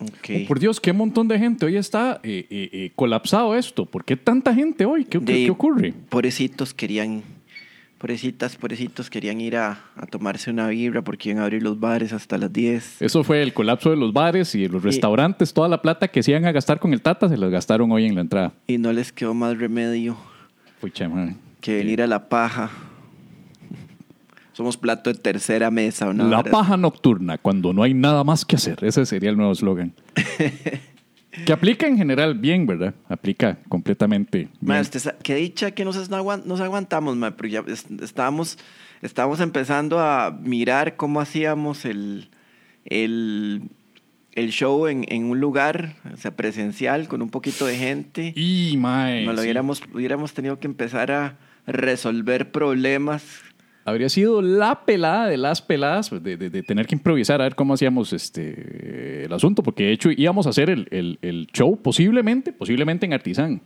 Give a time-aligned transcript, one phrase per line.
[0.00, 3.84] Oh, por Dios, qué montón de gente hoy está eh, eh, eh, colapsado esto.
[3.84, 5.04] ¿Por qué tanta gente hoy?
[5.04, 5.92] ¿Qué, qué- De- qué ocurre?
[6.08, 7.22] Pobrecitos querían,
[7.98, 12.12] pobrecitas, pobrecitos querían ir a, a tomarse una vibra porque iban a abrir los bares
[12.12, 13.02] hasta las 10.
[13.02, 15.52] Eso fue el colapso de los bares y de los restaurantes.
[15.52, 18.04] Toda la plata que se iban a gastar con el Tata se las gastaron hoy
[18.04, 18.52] en la entrada.
[18.68, 20.16] Y no les quedó más remedio
[20.80, 21.10] Pucha,
[21.60, 22.70] que venir a la paja.
[24.58, 26.26] Somos plato de tercera mesa, ¿o no?
[26.28, 28.82] La paja nocturna, cuando no hay nada más que hacer.
[28.82, 29.92] Ese sería el nuevo eslogan.
[31.46, 32.92] que aplica en general bien, ¿verdad?
[33.08, 34.50] Aplica completamente bien.
[34.60, 38.58] Ma, usted sa- qué dicha que nos, nos aguantamos, porque ya es- estábamos,
[39.00, 42.28] estábamos empezando a mirar cómo hacíamos el,
[42.84, 43.62] el,
[44.32, 48.32] el show en, en un lugar o sea, presencial con un poquito de gente.
[48.34, 49.44] Y, mae, No lo sí.
[49.44, 53.22] hubiéramos, hubiéramos tenido que empezar a resolver problemas.
[53.88, 57.44] Habría sido la pelada de las peladas pues, de, de- de tener que improvisar a
[57.44, 61.46] ver cómo hacíamos este el asunto, porque de hecho íbamos a hacer el, el- el
[61.52, 63.60] show posiblemente, posiblemente en Artizán,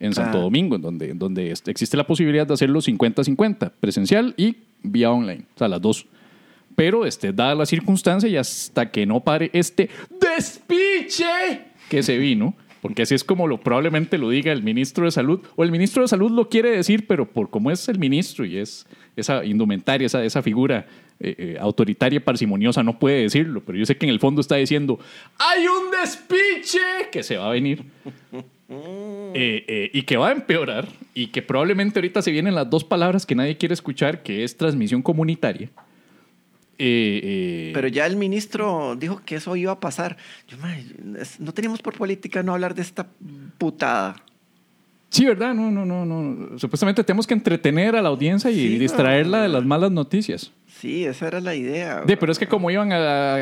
[0.00, 0.42] en Santo Ah.
[0.42, 5.44] Domingo, en donde, en donde existe la posibilidad de hacerlo 50-50, presencial y vía online,
[5.54, 6.06] o sea, las dos.
[6.74, 9.88] Pero este, dada la circunstancia y hasta que no pare este
[10.20, 11.24] despiche
[11.88, 15.40] que se vino, porque así es como lo probablemente lo diga el ministro de Salud,
[15.56, 18.58] o el ministro de Salud lo quiere decir, pero por como es el ministro y
[18.58, 20.86] es esa indumentaria, esa, esa figura
[21.18, 24.56] eh, eh, autoritaria, parsimoniosa, no puede decirlo, pero yo sé que en el fondo está
[24.56, 25.00] diciendo,
[25.38, 26.78] hay un despiche
[27.10, 27.82] que se va a venir.
[28.68, 32.82] Eh, eh, y que va a empeorar y que probablemente ahorita se vienen las dos
[32.82, 35.70] palabras que nadie quiere escuchar, que es transmisión comunitaria.
[36.78, 40.16] Eh, eh, Pero ya el ministro dijo que eso iba a pasar.
[40.48, 40.76] Yo, ma,
[41.20, 43.06] es- no teníamos por política no hablar de esta
[43.56, 44.16] putada.
[45.08, 45.54] Sí, ¿verdad?
[45.54, 46.58] No, no, no, no.
[46.58, 49.42] Supuestamente tenemos que entretener a la audiencia y Sí, distraerla no.
[49.44, 50.52] de las malas noticias.
[50.66, 52.02] Sí, esa era la idea.
[52.02, 52.98] De, pero es que como iban a,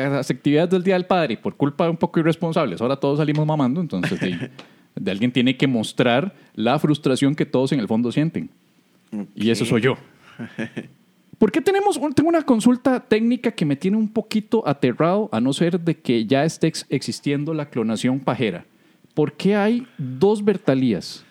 [0.09, 3.45] las actividades del Día del Padre por culpa de un poco irresponsables, ahora todos salimos
[3.45, 4.51] mamando, entonces de,
[4.95, 8.49] de alguien tiene que mostrar la frustración que todos en el fondo sienten.
[9.35, 9.95] Y eso soy yo.
[11.37, 15.41] ¿Por qué tenemos un- tengo una consulta técnica que me tiene un poquito aterrado, a
[15.41, 18.65] no ser de que ya esté ex- existiendo la clonación pajera?
[19.13, 21.24] ¿Por qué hay dos Bertalías?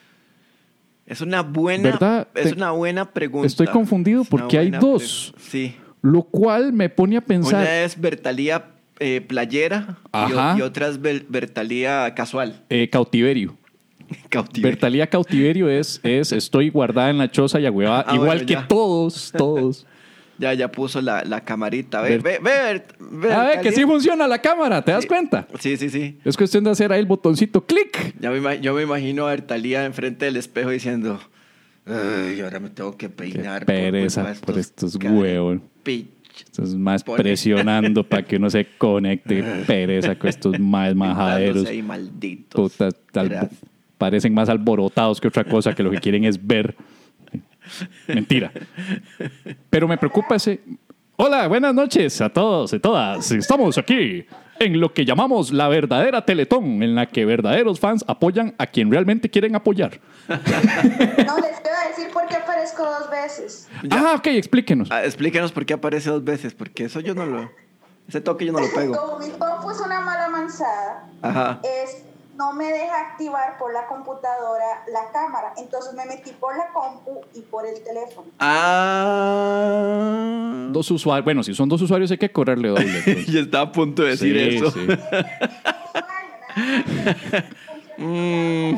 [1.07, 2.29] Es una buena, ¿Verdad?
[2.35, 3.47] es Te- una buena pregunta.
[3.47, 5.35] Estoy confundido porque hay dos.
[5.39, 5.77] Sí.
[6.03, 7.63] Lo cual me pone a pensar.
[7.63, 8.67] Una es Bertalía
[9.01, 10.57] eh, playera Ajá.
[10.59, 12.63] y, otra es Ber- Bertalía casual.
[12.71, 13.57] eh, cautiverio.
[14.29, 14.71] Cautiverio.
[14.71, 18.57] Bertalía cautiverio es, es estoy guardada en la choza y agüevada, Ah, igual bueno, que
[18.69, 19.87] todos, todos.
[20.39, 22.01] Ya, ya puso la, la camarita.
[22.03, 22.83] Ve, Bert- ve, ve,
[23.29, 25.47] Bert- A ver, que sí funciona la cámara, ¿te das cuenta?
[25.61, 26.19] Sí, sí, sí.
[26.25, 28.15] Es cuestión de hacer ahí el botoncito, clic.
[28.21, 31.21] Ya me, ima- yo me imagino a Bertalía enfrente del espejo diciendo,
[31.87, 33.61] Ay, ahora me tengo que peinar.
[33.61, 35.23] Qué pereza por estos carepichos".
[35.23, 35.59] huevos.
[36.37, 37.23] Estos más Pone.
[37.23, 39.43] presionando para que uno se conecte.
[39.67, 41.67] Pereza con estos más majaderos.
[41.67, 42.73] Ahí, malditos.
[43.13, 43.51] Tal- Verás.
[43.99, 46.75] parecen más alborotados que otra cosa, que lo que quieren es ver.
[48.09, 48.51] Mentira.
[49.71, 50.61] Pero me preocupa ese.
[51.17, 53.31] Hola, buenas noches a todos y todas.
[53.31, 54.27] Estamos aquí
[54.59, 58.91] en lo que llamamos la verdadera Teletón, en la que verdaderos fans apoyan a quien
[58.91, 60.01] realmente quieren apoyar.
[60.29, 63.69] No, les quiero decir por qué aparezco dos veces.
[63.85, 64.01] Ya.
[64.01, 64.91] Ah, ok, explíquenos.
[64.91, 67.51] Ah, explíquenos por qué aparece dos veces, porque eso yo no lo...
[68.09, 68.95] Ese toque yo no lo pego.
[68.95, 71.61] Como mi es una mala manzada, Ajá.
[71.63, 72.05] es,
[72.37, 75.53] no me deja activar por la computadora la cámara.
[75.57, 78.27] Entonces me metí por la compu y por el teléfono.
[79.35, 80.69] Ah.
[80.71, 81.25] Dos usuarios.
[81.25, 82.99] Bueno, si son dos usuarios hay que cobrarle doble.
[83.07, 83.29] entonces.
[83.29, 84.71] y estaba a punto de decir Sí, eso.
[84.71, 84.87] sí.
[87.97, 88.75] Mm,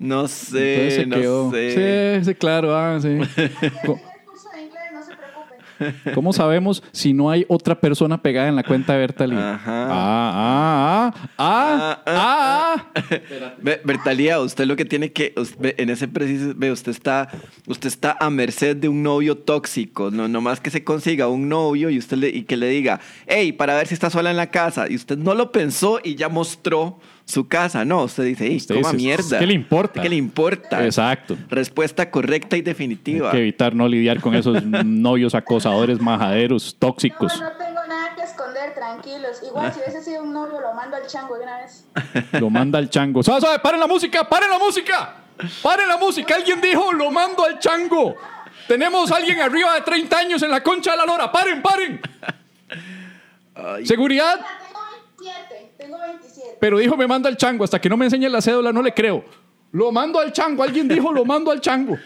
[0.00, 1.50] no Entonces sé, se no quedó.
[1.52, 2.18] sé.
[2.20, 2.76] Sí, sí, claro.
[2.76, 3.08] ah, sí.
[3.86, 5.58] Co- En el curso de inglés, no se preocupen.
[6.14, 9.36] ¿Cómo sabemos si no hay otra persona pegada en la cuenta de Bertalí?
[9.36, 9.86] Ajá.
[9.90, 13.52] Ah, ah, ah, ah, ah, ah.
[13.60, 17.28] Ve, Bertalía, usted lo que tiene que, usted- en ese preciso, ve, usted está,
[17.66, 21.90] usted está a merced de un novio tóxico, no, nomás que se consiga un novio
[21.90, 24.48] y usted le, y que le diga, hey, para ver si está sola en la
[24.50, 28.74] casa, y usted no lo pensó y ya mostró su casa, no, usted dice, Usted
[28.76, 29.38] coma dice, mierda.
[29.38, 30.00] ¿qué le importa?
[30.00, 30.82] ¿Qué le importa?
[30.84, 31.36] Exacto.
[31.50, 33.30] Respuesta correcta y Hay definitiva.
[33.30, 37.38] que evitar no lidiar con esos novios acosadores, majaderos, tóxicos.
[37.38, 39.42] No, no tengo nada que esconder, tranquilos.
[39.46, 41.84] Igual si hubiese sido un novio, lo mando al chango de una vez.
[42.40, 43.22] Lo manda al chango.
[43.22, 43.58] ¿Sabe, sabe?
[43.58, 44.26] ¡Paren la música!
[44.26, 45.14] ¡Paren la música!
[45.62, 46.34] ¡Paren la música!
[46.34, 48.16] Alguien dijo, lo mando al chango.
[48.66, 51.30] Tenemos a alguien arriba de 30 años en la concha de la lora.
[51.30, 52.00] ¡Paren, paren!
[53.54, 54.40] Ay, Seguridad.
[55.88, 56.56] Tengo 27, tengo 27.
[56.60, 57.64] Pero dijo, me manda al chango.
[57.64, 59.24] Hasta que no me enseñe la cédula, no le creo.
[59.72, 60.62] Lo mando al chango.
[60.62, 61.96] Alguien dijo, lo mando al chango.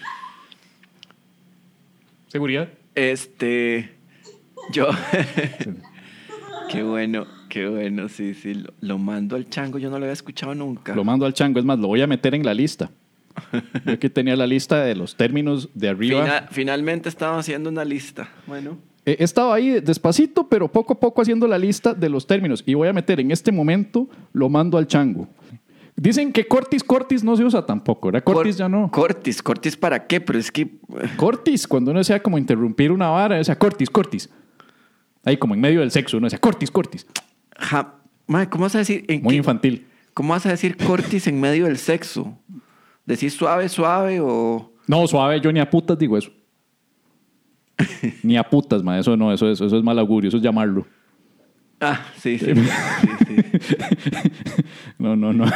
[2.28, 2.68] Seguridad.
[2.94, 3.94] Este,
[4.70, 4.86] yo,
[6.70, 8.54] qué bueno, Qué bueno, sí, sí.
[8.54, 10.94] Lo, lo mando al chango, yo no lo había escuchado nunca.
[10.94, 11.58] Lo mando al chango.
[11.58, 12.90] Es más, lo voy a meter en la lista.
[13.84, 16.22] Yo aquí tenía la lista de los términos de arriba.
[16.24, 18.30] Fina- finalmente estaba haciendo una lista.
[18.46, 18.78] Bueno.
[19.04, 22.62] He he estado ahí despacito, pero poco a poco haciendo la lista de los términos.
[22.66, 25.28] Y voy a meter en este momento, lo mando al chango.
[25.96, 28.24] Dicen que cortis, cortis no se usa tampoco, ¿verdad?
[28.24, 28.90] Cortis Cor- ya no.
[28.90, 30.70] Cortis, cortis para qué, pero es que...
[31.16, 34.30] Cortis, cuando uno desea como interrumpir una vara, decía cortis, cortis.
[35.24, 37.06] Ahí como en medio del sexo, uno decía cortis, cortis.
[37.58, 37.94] ja-
[38.50, 39.04] ¿cómo vas a decir?
[39.08, 39.86] en Muy qué- infantil.
[40.14, 42.38] ¿Cómo vas a decir cortis en medio del sexo?
[43.04, 44.72] ¿Decís suave, suave o...?
[44.86, 46.30] No, suave, yo ni a putas digo eso.
[48.22, 50.86] ni a putas, ma, eso no, eso, es- eso es mal augurio, eso es llamarlo.
[51.80, 52.46] Ah, sí, sí.
[52.54, 52.62] sí,
[53.26, 53.76] sí.
[54.98, 55.46] No, no, no.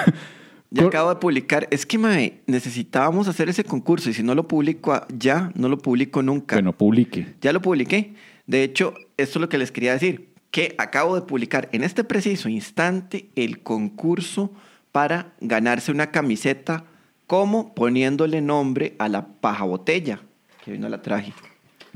[0.70, 1.68] Ya acabo de publicar.
[1.70, 5.68] Es que, mae, necesitábamos hacer ese concurso y si no lo publico a- ya, no
[5.68, 6.56] lo publico nunca.
[6.56, 7.34] Bueno, publique.
[7.40, 8.14] Ya lo publiqué.
[8.46, 12.02] De hecho, esto es lo que les quería decir, que acabo de publicar en este
[12.02, 14.52] preciso instante el concurso
[14.90, 16.84] para ganarse una camiseta
[17.28, 20.20] como poniéndole nombre a la paja botella,
[20.64, 21.32] que hoy no la traje.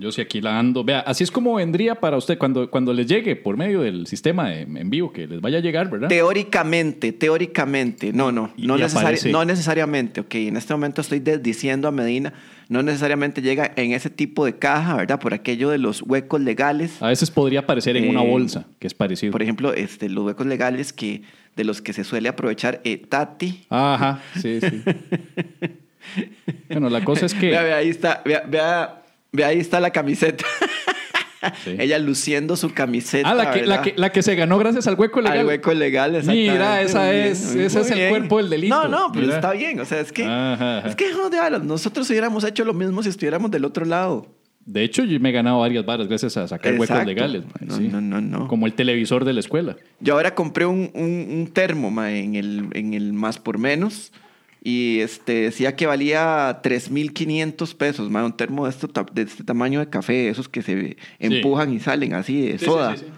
[0.01, 0.83] Yo sí aquí la ando.
[0.83, 4.49] Vea, así es como vendría para usted cuando, cuando les llegue por medio del sistema
[4.49, 6.09] de- en vivo, que les vaya a llegar, ¿verdad?
[6.09, 9.31] Teóricamente, teóricamente, no, no, Y- no, y necesari- aparece.
[9.31, 12.33] no necesariamente, ok, en este momento estoy desdiciendo a Medina,
[12.69, 15.19] no necesariamente llega en ese tipo de caja, ¿verdad?
[15.21, 17.03] Por aquello de los huecos legales.
[17.03, 19.33] A veces podría aparecer en una Eh, bolsa, que es parecido.
[19.33, 21.23] Por ejemplo, este, los huecos legales que,
[21.57, 23.65] de los que se suele aprovechar eh, Tati.
[23.69, 24.83] Ajá, sí, sí.
[26.71, 27.51] bueno, la cosa es que...
[27.51, 29.00] Vea, vea, ahí está, vea, vea,
[29.33, 30.45] vea, ahí está la camiseta.
[31.65, 31.75] Sí.
[31.79, 33.31] Ella luciendo su camiseta.
[33.31, 35.39] Ah, la que, la, que, la que se ganó gracias al hueco legal.
[35.39, 36.53] Al hueco legal, exactamente.
[36.53, 38.11] Mira, esa Muy bien, es- muy ese es el bien.
[38.11, 38.75] cuerpo del delito.
[38.75, 39.37] No, no, pero Mira.
[39.37, 39.81] está bien.
[39.81, 40.89] O sea, es que, Ajá, ajá.
[40.91, 44.27] es que joder, nosotros hubiéramos hecho lo mismo si estuviéramos del otro lado.
[44.67, 47.09] De hecho, yo me he ganado varias varas gracias a sacar huecos Exacto.
[47.09, 47.43] legales.
[47.47, 47.89] ma, No, sí.
[47.91, 48.47] no, no, no.
[48.47, 49.77] Como el televisor de la escuela.
[50.01, 54.13] Yo ahora compré un, un, un termo en, el, en el más por menos
[54.63, 59.81] y este decía que valía 3.500 pesos, ma, un termo de, esto, de este tamaño
[59.81, 62.97] de café, esos que se empujan y salen así de Sí, soda.
[62.97, 63.13] sí, sí.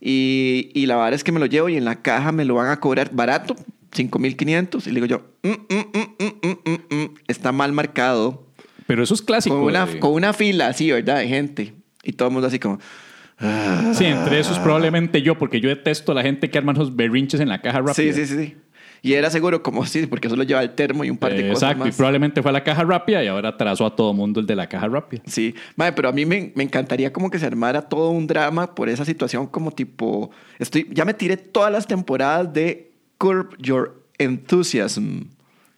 [0.00, 2.56] Y, y la verdad es que me lo llevo y en la caja me lo
[2.56, 3.56] van a cobrar barato,
[3.92, 4.86] 5.500.
[4.86, 8.46] Y le digo yo, "Mm, mm, mm, mm, mm, mm, mm, está mal marcado.
[8.86, 9.56] Pero eso es clásico.
[9.56, 11.18] Con una, de- con una fila así, ¿verdad?
[11.18, 11.72] De gente.
[12.04, 12.78] Y todo el mundo así como...
[13.38, 13.92] "Ah".
[13.94, 17.40] Sí, entre esos probablemente yo, porque yo detesto a la gente que arma esos berrinches
[17.40, 17.94] en la caja rápida.
[17.94, 18.56] Sí, sí, sí, sí.
[19.02, 21.48] Y era seguro como sí, porque solo lleva el termo y un par de Eh,
[21.50, 24.40] cosas Exacto, y probablemente fue a la caja rápida y ahora atrasó a todo mundo
[24.40, 25.22] el de la caja rápida.
[25.26, 28.74] Sí, Mae, pero a mí me, me encantaría como que se armara todo un drama
[28.74, 30.30] por esa situación como tipo...
[30.58, 35.24] Estoy, ya me tiré todas las temporadas de Curb Your Enthusiasm.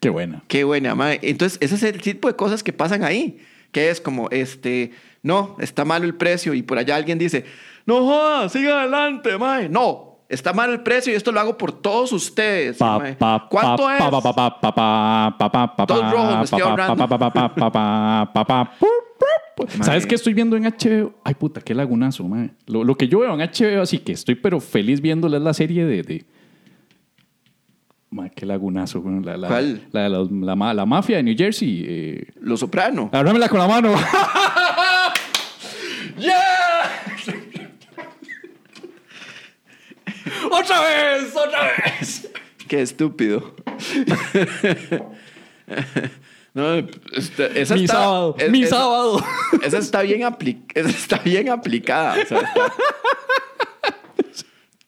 [0.01, 0.43] Qué buena.
[0.49, 1.19] Qué buena, mae.
[1.23, 3.39] Entonces, ese es el tipo de cosas que pasan ahí.
[3.73, 4.93] Que es como, este,
[5.23, 6.55] no, está malo el precio.
[6.55, 7.45] Y por allá alguien dice,
[7.85, 9.69] no jodas, siga adelante, mae.
[9.69, 12.77] No, Está mal el precio y esto lo hago por todos ustedes.
[12.77, 13.99] Pa, pa, ¿Cuánto es?
[15.87, 16.61] Todos rojos, me estoy
[19.83, 21.15] ¿Sabes qué estoy viendo en HBO?
[21.25, 22.51] Ay, puta, qué lagunazo, mae.
[22.67, 25.87] Lo, que yo veo en HBO, así que estoy pero feliz viéndola, es la serie
[25.87, 26.03] de...
[26.03, 26.25] de...
[28.35, 29.03] Qué lagunazo.
[29.23, 29.83] La, la, ¿Cuál?
[29.93, 31.85] La, la, la, mafia de New Jersey.
[31.87, 32.27] Eh...
[32.41, 33.11] Los Soprano.
[33.13, 33.95] Háblamela con la mano.
[40.51, 41.35] ¡Otra vez!
[41.37, 42.29] ¡Otra vez!
[42.69, 43.55] Qué estúpido.
[46.55, 46.79] no,
[47.13, 48.37] este- esa Mi está- sábado.
[48.39, 49.25] es- mi esa- sábado.
[49.63, 52.13] Esa está bien, apli- esa está bien aplicada.
[52.23, 52.73] o sea, está-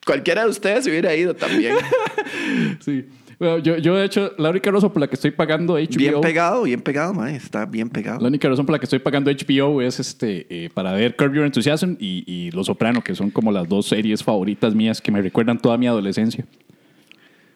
[0.07, 1.77] Cualquiera de ustedes se hubiera ido también.
[2.81, 3.07] Sí.
[3.41, 5.97] Bueno, yo, yo, de hecho, la única razón por la que estoy pagando HBO.
[5.97, 7.35] Bien pegado, bien pegado, mae.
[7.37, 8.21] Está bien pegado.
[8.21, 11.33] La única razón por la que estoy pagando HBO es este eh, para ver Curb
[11.33, 15.11] Your Enthusiasm y, y Los Soprano, que son como las dos series favoritas mías que
[15.11, 16.45] me recuerdan toda mi adolescencia.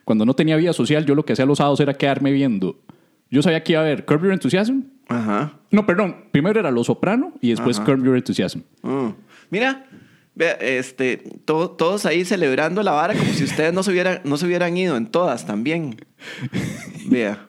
[0.07, 2.79] Cuando no tenía vida social, yo lo que hacía los sábados era quedarme viendo.
[3.31, 4.85] Yo sabía que iba a ver Curb Your Enthusiasm.
[5.09, 5.53] Ajá.
[5.71, 6.17] No, perdón.
[6.31, 7.85] Primero era Los Soprano y después Ajá.
[7.85, 8.62] Curb Your Enthusiasm.
[8.81, 9.09] Mm.
[9.50, 9.85] Mira,
[10.37, 14.47] este, to- todos ahí celebrando la vara como si ustedes no se hubieran, no se
[14.47, 15.97] hubieran ido en todas también.
[17.07, 17.49] Vea.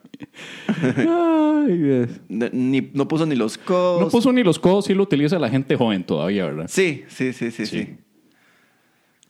[0.82, 4.02] Ay, Ni, no puso ni los codos.
[4.02, 6.66] No puso ni los codos, sí lo utiliza la gente joven todavía, ¿verdad?
[6.70, 7.84] Sí, sí, sí, sí, sí.
[7.84, 7.96] Sí.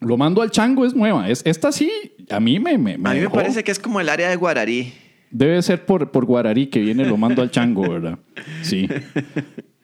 [0.02, 1.30] Lo mando al chango, es nueva.
[1.30, 1.90] Es, esta sí,
[2.30, 4.94] a mí me, me, A mí me parece que es como el área de Guararí.
[5.32, 8.20] Debe ser por, por Guararí que viene lo mando al chango, ¿verdad?
[8.62, 8.88] Sí.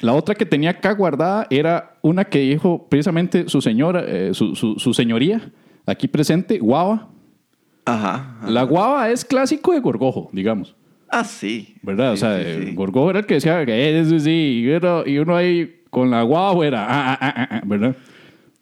[0.00, 4.54] La otra que tenía acá guardada era una que dijo precisamente su señora, eh, su,
[4.56, 5.50] su- su señoría,
[5.86, 7.08] aquí presente, guava.
[7.84, 8.36] Ajá.
[8.40, 8.50] ajá.
[8.50, 10.74] La guava es clásico de Gorgojo, digamos.
[11.08, 11.74] Ah, sí.
[11.82, 12.12] ¿Verdad?
[12.12, 12.74] o sea, sí, eh, sí.
[12.74, 16.22] Gorgojo era el que decía que eso sí, y uno, y uno ahí con la
[16.22, 17.96] guava era, ah, ah, ah, ah, ah, ¿verdad?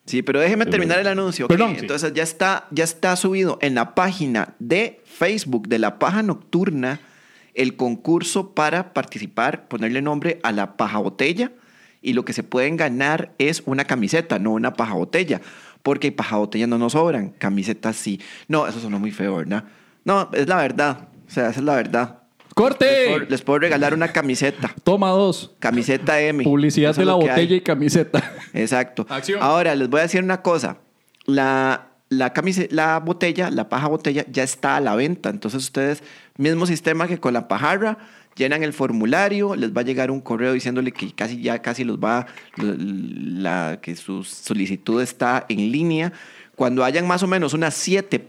[0.07, 1.45] Sí, pero déjeme terminar el anuncio.
[1.45, 1.51] ¿ok?
[1.51, 1.81] Perdón, sí.
[1.83, 6.99] Entonces ya está, ya está subido en la página de Facebook de la Paja Nocturna
[7.59, 11.53] el concurso para participar, ponerle nombre a la paja botella
[12.01, 15.41] y lo que se pueden ganar es una camiseta, no una paja botella,
[15.83, 18.21] porque paja botella no nos sobran, camisetas sí.
[18.47, 19.65] No, eso sonó muy feo, ¿verdad?
[20.05, 22.15] No, es la verdad, o sea, esa es la verdad.
[22.39, 23.27] Les puedo, ¡Corte!
[23.29, 25.55] les puedo regalar una camiseta, Toma dos.
[25.59, 26.43] camiseta M.
[26.45, 27.29] Publicidad Eso de es la hay.
[27.29, 28.33] botella y camiseta.
[28.55, 29.07] Exacto.
[29.09, 29.41] Acción.
[29.43, 30.79] Ahora, les voy a decir una cosa.
[31.25, 35.31] La, la, camise- la botella, la paja botella, ya está a la venta.
[35.31, 36.03] Entonces, ustedes,
[36.37, 37.99] mismo sistema que con la pajarra,
[38.37, 41.99] llenan el formulario, les va a llegar un correo diciéndole que casi ya casi los
[41.99, 46.13] va, la, que su solicitud está en línea.
[46.55, 48.25] Cuando hayan más o menos unas siete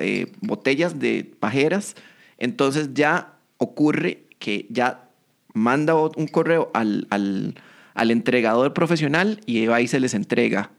[0.00, 1.94] eh, botellas de pajeras,
[2.38, 5.08] entonces ya ocurre que ya
[5.54, 7.54] manda un correo al, al,
[7.94, 10.70] al entregador profesional y ahí se les entrega.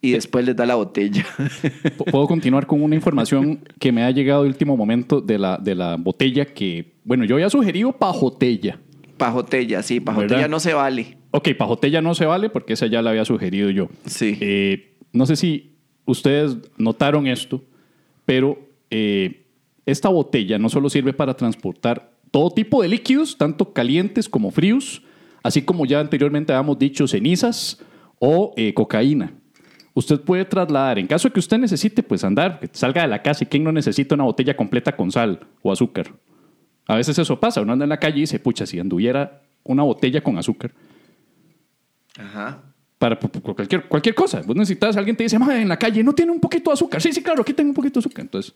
[0.00, 1.26] Y después les da la botella.
[2.10, 5.74] Puedo continuar con una información que me ha llegado de último momento de la, de
[5.74, 8.78] la botella que, bueno, yo había sugerido pajotella.
[9.16, 10.50] Pajotella, sí, pajotella ¿Verdad?
[10.50, 11.18] no se vale.
[11.32, 13.88] Ok, pajotella no se vale porque esa ya la había sugerido yo.
[14.06, 14.38] Sí.
[14.40, 15.72] Eh, no sé si
[16.04, 17.64] ustedes notaron esto,
[18.24, 18.58] pero
[18.90, 19.46] eh,
[19.84, 25.02] esta botella no solo sirve para transportar todo tipo de líquidos, tanto calientes como fríos,
[25.42, 27.82] así como ya anteriormente habíamos dicho cenizas
[28.18, 29.32] o eh, cocaína.
[29.98, 33.20] Usted puede trasladar, en caso de que usted necesite, pues andar, que salga de la
[33.20, 36.12] casa y quien no necesita una botella completa con sal o azúcar.
[36.86, 39.82] A veces eso pasa, uno anda en la calle y dice, pucha, si anduviera una
[39.82, 40.70] botella con azúcar,
[42.16, 42.62] Ajá.
[42.96, 44.40] para cualquier, cualquier cosa.
[44.46, 47.02] Vos necesitas, alguien te dice, "Mae, en la calle no tiene un poquito de azúcar.
[47.02, 48.22] Sí, sí, claro, aquí tengo un poquito de azúcar.
[48.24, 48.54] Entonces,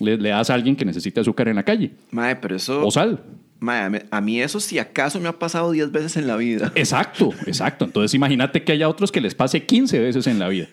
[0.00, 1.92] le, le das a alguien que necesite azúcar en la calle.
[2.10, 2.84] Mae, pero eso.
[2.84, 3.22] O sal.
[3.60, 6.72] Mae, a mí- eso, si acaso, me ha pasado 10 veces en la vida.
[6.74, 7.84] Exacto, exacto.
[7.84, 10.66] Entonces, imagínate que haya otros que les pase 15 veces en la vida.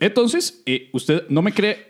[0.00, 1.88] Entonces, eh, usted no me cree,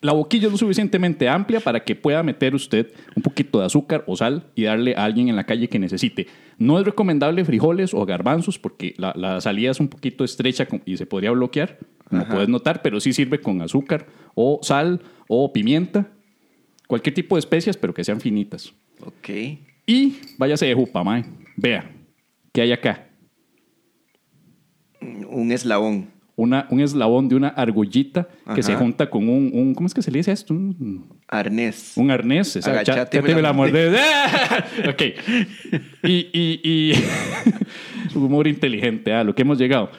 [0.00, 4.04] la boquilla es lo suficientemente amplia para que pueda meter usted un poquito de azúcar
[4.06, 6.28] o sal y darle a alguien en la calle que necesite.
[6.58, 10.96] No es recomendable frijoles o garbanzos porque la, la salida es un poquito estrecha y
[10.96, 12.32] se podría bloquear, como Ajá.
[12.34, 16.06] puedes notar, pero sí sirve con azúcar o sal o pimienta,
[16.86, 18.72] cualquier tipo de especias, pero que sean finitas.
[19.04, 19.28] Ok.
[19.86, 21.24] Y váyase de jupa, mae.
[21.56, 21.90] Vea,
[22.52, 23.06] ¿qué hay acá?
[25.28, 26.08] Un eslabón.
[26.36, 30.02] Una, un eslabón de una argollita que se junta con un, un- ¿Cómo es que
[30.02, 30.54] se le dice esto?
[30.54, 31.94] Un, Arnés.
[31.96, 32.56] un arnés.
[32.64, 33.52] Agachate, ya me te la
[34.88, 35.02] ok.
[36.04, 36.92] Y, y, y
[38.16, 39.90] humor inteligente, a lo que hemos llegado.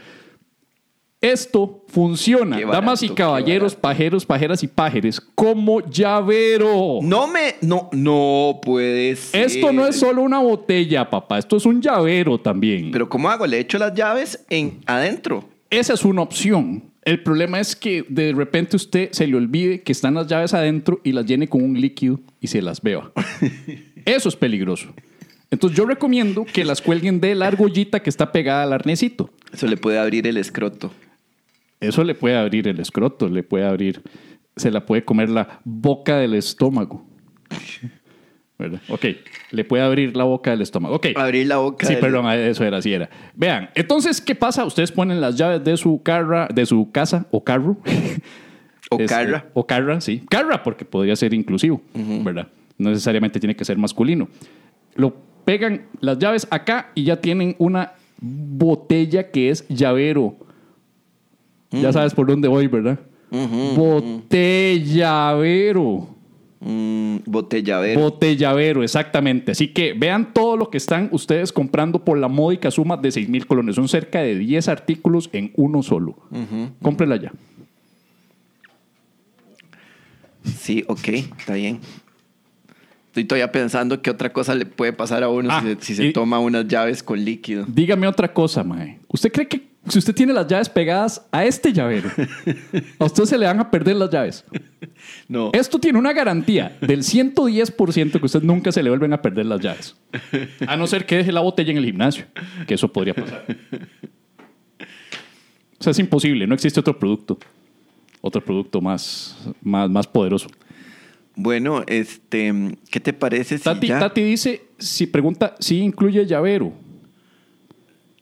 [1.21, 6.99] Esto funciona, barato, damas y caballeros, pajeros, pajeras y pajeres, como llavero.
[7.01, 7.55] No me.
[7.59, 9.45] No, no puede ser.
[9.45, 11.37] Esto no es solo una botella, papá.
[11.37, 12.91] Esto es un llavero también.
[12.91, 13.45] Pero ¿cómo hago?
[13.45, 15.43] Le echo las llaves en adentro.
[15.69, 16.85] Esa es una opción.
[17.03, 21.01] El problema es que de repente usted se le olvide que están las llaves adentro
[21.03, 23.11] y las llene con un líquido y se las beba.
[24.05, 24.87] Eso es peligroso.
[25.51, 29.31] Entonces yo recomiendo que las cuelguen de la argollita que está pegada al arnecito.
[29.51, 30.91] Eso le puede abrir el escroto.
[31.79, 34.01] Eso le puede abrir el escroto, le puede abrir,
[34.55, 37.05] se la puede comer la boca del estómago.
[38.57, 38.81] ¿Verdad?
[38.89, 39.05] Ok,
[39.51, 40.95] le puede abrir la boca del estómago.
[40.95, 41.07] Ok.
[41.15, 41.87] Abrir la boca.
[41.87, 43.09] Sí, del- perdón, eso era, así era.
[43.33, 44.65] Vean, entonces, ¿qué pasa?
[44.65, 47.77] Ustedes ponen las llaves de su carra, de su casa o carro.
[48.91, 49.45] O Este, carra.
[49.53, 50.23] O carra, sí.
[50.29, 52.47] Carra, porque podría ser inclusivo, ¿verdad?
[52.77, 54.27] No necesariamente tiene que ser masculino.
[54.95, 60.35] Lo pegan las llaves acá y ya tienen una botella que es llavero.
[61.71, 62.99] Ya sabes por dónde voy, ¿verdad?
[63.75, 66.15] Botellavero.
[66.61, 68.01] Mm, botellavero.
[68.01, 69.51] Botellavero, exactamente.
[69.53, 73.29] Así que vean todo lo que están ustedes comprando por la módica suma de 6
[73.29, 73.75] mil colones.
[73.75, 76.17] Son cerca de 10 artículos en uno solo.
[76.81, 77.31] Cómprela ya.
[80.43, 81.07] Sí, ok,
[81.37, 81.79] está bien.
[83.07, 85.95] Estoy todavía pensando qué otra cosa le puede pasar a uno Ah, si, se, si
[85.95, 87.65] se toma unas llaves con líquido.
[87.67, 88.99] Dígame otra cosa, Mae.
[89.07, 92.09] ¿Usted cree que si usted tiene las llaves pegadas a este llavero,
[92.99, 94.45] a usted se le van a perder las llaves?
[95.27, 95.51] No.
[95.53, 99.61] Esto tiene una garantía del 110% que usted nunca se le vuelven a perder las
[99.61, 99.95] llaves.
[100.67, 102.25] A no ser que deje la botella en el gimnasio,
[102.67, 103.45] que eso podría pasar.
[105.79, 107.37] O sea, es imposible, no existe otro producto.
[108.21, 110.49] Otro producto más, más, más poderoso.
[111.35, 113.99] Bueno, este, ¿qué te parece si Tati, ya?
[113.99, 116.73] Tati dice, si pregunta, si incluye llavero.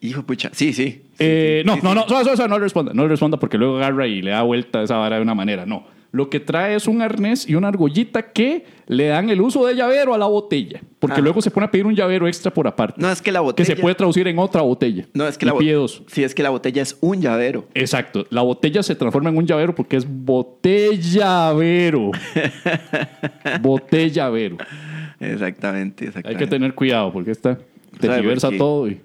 [0.02, 0.52] Hijo pucha.
[0.54, 1.02] Sí, sí.
[1.20, 2.94] Eh, no, no, no, suave, no le responda.
[2.94, 5.36] No le responda porque luego agarra y le da vuelta a esa vara de una
[5.36, 5.66] manera.
[5.66, 5.86] No.
[6.12, 9.76] lo que trae es un arnés y una argollita que le dan el uso de
[9.76, 10.82] llavero a la botella.
[11.00, 11.22] Porque Ajá.
[11.22, 13.00] luego se pone a pedir un llavero extra por aparte.
[13.00, 13.68] No, es que la que botella...
[13.68, 15.06] se puede traducir en otra botella.
[15.14, 15.78] No, es que Y la botella...
[16.08, 17.66] Sí, es que la botella es un llavero.
[17.74, 18.26] Exacto.
[18.30, 22.12] La botella se transforma en un llavero porque es botellavero.
[23.62, 24.58] botellavero.
[25.20, 26.30] Exactamente, exactamente.
[26.30, 27.58] Hay que tener cuidado porque esta
[28.00, 28.58] tergiversa por qué?
[28.58, 29.02] todo y,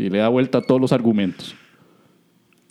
[0.00, 1.54] y le da vuelta a todos los argumentos.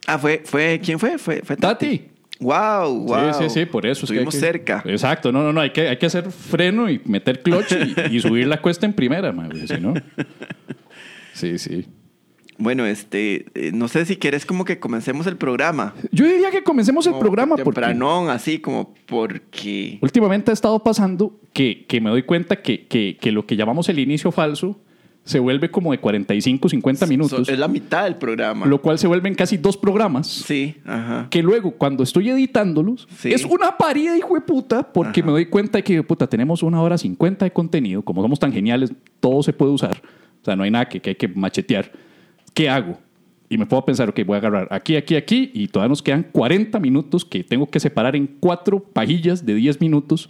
[0.08, 1.18] Ah, fue, fue, ¿quién fue?
[1.18, 2.02] Fue, fue Tati.
[2.40, 3.34] Wow, wow.
[3.34, 4.06] Sí, sí, sí, por eso.
[4.06, 4.82] es que hay Estuvimos que- cerca.
[4.86, 7.74] Exacto, no, no, no, hay que, hay que hacer freno y meter clutch
[8.12, 9.94] y, y subir la cuesta en primera, porque si no.
[11.34, 11.86] Sí, sí.
[12.58, 15.94] Bueno, este, eh, no sé si quieres como que comencemos el programa.
[16.12, 19.98] Yo diría que comencemos el Como programa porque Tempranón, así como porque...
[20.02, 23.88] últimamente ha estado pasando que, que me doy cuenta que, que, que lo que llamamos
[23.88, 24.78] el inicio falso
[25.24, 28.66] se vuelve como de 45, 50 minutos, So- es la mitad del programa.
[28.66, 30.26] lo cual se vuelven casi dos programas.
[30.28, 31.28] Sí, ajá.
[31.30, 33.32] que luego cuando estoy editándolos Sí.
[33.32, 36.26] es una parida hijo de puta porque me doy cuenta de que hijo de puta
[36.28, 40.02] tenemos una hora 50 de contenido como somos tan geniales todo se puede usar
[40.42, 41.92] o sea no hay nada que, que hay que machetear
[42.56, 42.98] ¿qué hago?
[43.50, 46.24] y me puedo pensar ok voy a agarrar aquí aquí aquí y todavía nos quedan
[46.32, 50.30] 40 minutos que tengo que separar en cuatro pajillas de 10 minutos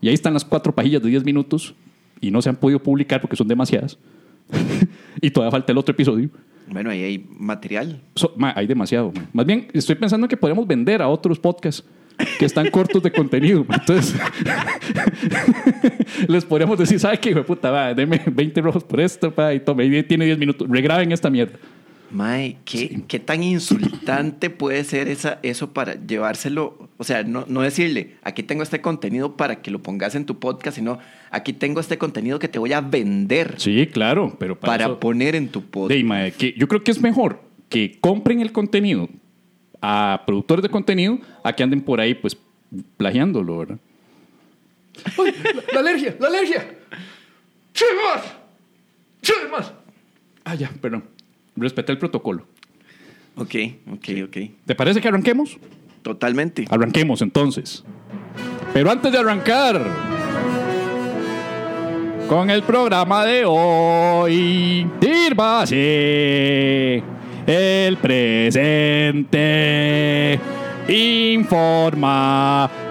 [0.00, 1.74] y ahí están las cuatro pajillas de 10 minutos
[2.22, 3.98] y no se han podido publicar porque son demasiadas
[5.20, 6.28] y todavía falta el otro episodio
[6.68, 8.00] Bueno, ahí hay material.
[8.14, 9.12] So- ma, hay demasiado.
[9.14, 9.26] ma.
[9.32, 11.84] Más bien, estoy pensando que podríamos vender a otros podcasts
[12.38, 13.64] que están cortos de contenido.
[13.70, 14.14] Entonces,
[16.28, 17.30] les podríamos decir, ¿sabe qué?
[17.30, 20.38] hijo de puta, va, deme 20 rojos por esto, pa, y tome, y tiene 10
[20.38, 20.68] minutos.
[20.68, 21.58] Regraben esta mierda.
[22.10, 26.88] Mae, ¿qué, qué tan insultante puede ser esa, eso para llevárselo?
[26.98, 30.38] O sea, no, no decirle, aquí tengo este contenido para que lo pongas en tu
[30.40, 30.98] podcast, sino
[31.30, 34.98] aquí tengo este contenido que te voy a vender Sí, claro, pero para, para eso-
[35.00, 35.96] poner en tu podcast.
[35.96, 39.08] de, ma, que yo creo que es mejor que compren el contenido
[39.80, 42.36] a productores de contenido a que anden por ahí, pues,
[42.96, 43.78] plagiándolo, ¿verdad?
[45.16, 46.16] ¡Ay, la, la alergia!
[46.18, 46.68] ¡La alergia!
[47.72, 48.24] ¡Sí, más!
[49.22, 49.72] ¡Sí, más!
[50.44, 51.04] Ah, ya, perdón.
[51.60, 52.46] Respeté el protocolo.
[53.36, 53.54] Ok,
[53.92, 54.36] ok, ok.
[54.66, 55.58] ¿Te parece que arranquemos?
[56.02, 56.66] Totalmente.
[56.70, 57.84] Arranquemos entonces.
[58.72, 59.80] Pero antes de arrancar
[62.28, 67.02] con el programa de hoy, sírvase
[67.46, 69.18] el presente
[70.88, 72.90] informativo.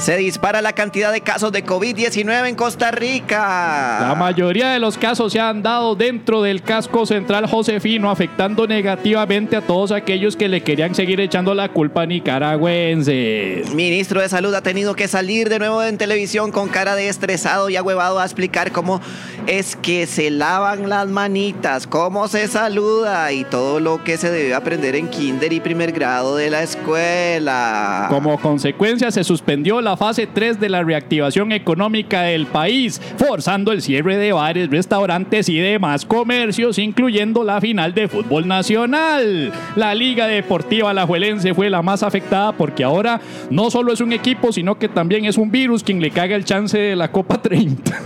[0.00, 3.98] Se dispara la cantidad de casos de COVID-19 en Costa Rica.
[4.00, 9.56] La mayoría de los casos se han dado dentro del casco central josefino, afectando negativamente
[9.56, 13.74] a todos aquellos que le querían seguir echando la culpa a nicaragüenses.
[13.74, 17.68] Ministro de Salud ha tenido que salir de nuevo en televisión con cara de estresado
[17.68, 19.02] y ahuevado a explicar cómo
[19.46, 24.54] es que se lavan las manitas, cómo se saluda y todo lo que se debe
[24.54, 28.06] aprender en kinder y primer grado de la escuela.
[28.08, 33.82] Como consecuencia, se suspendió la fase 3 de la reactivación económica del país, forzando el
[33.82, 39.52] cierre de bares, restaurantes y demás comercios, incluyendo la final de fútbol nacional.
[39.76, 44.52] La Liga Deportiva Alajuelense fue la más afectada porque ahora no solo es un equipo,
[44.52, 47.90] sino que también es un virus quien le caga el chance de la Copa 30.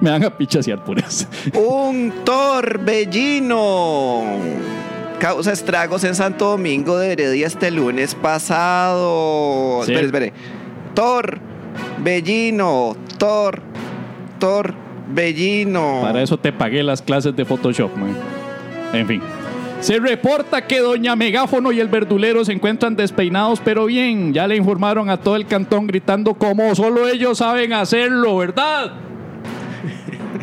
[0.00, 1.26] Me van a pichasear por eso.
[1.54, 4.22] Un torbellino
[5.18, 9.82] causa estragos en Santo Domingo de Heredia este lunes pasado.
[9.84, 9.92] Sí.
[9.92, 10.32] Espere, espere.
[10.94, 13.60] Torbellino, Tor,
[14.38, 16.00] Torbellino.
[16.02, 18.16] Para eso te pagué las clases de Photoshop, man.
[18.92, 19.22] En fin.
[19.80, 24.56] Se reporta que Doña Megáfono y el verdulero se encuentran despeinados, pero bien, ya le
[24.56, 28.92] informaron a todo el cantón gritando como solo ellos saben hacerlo, ¿verdad?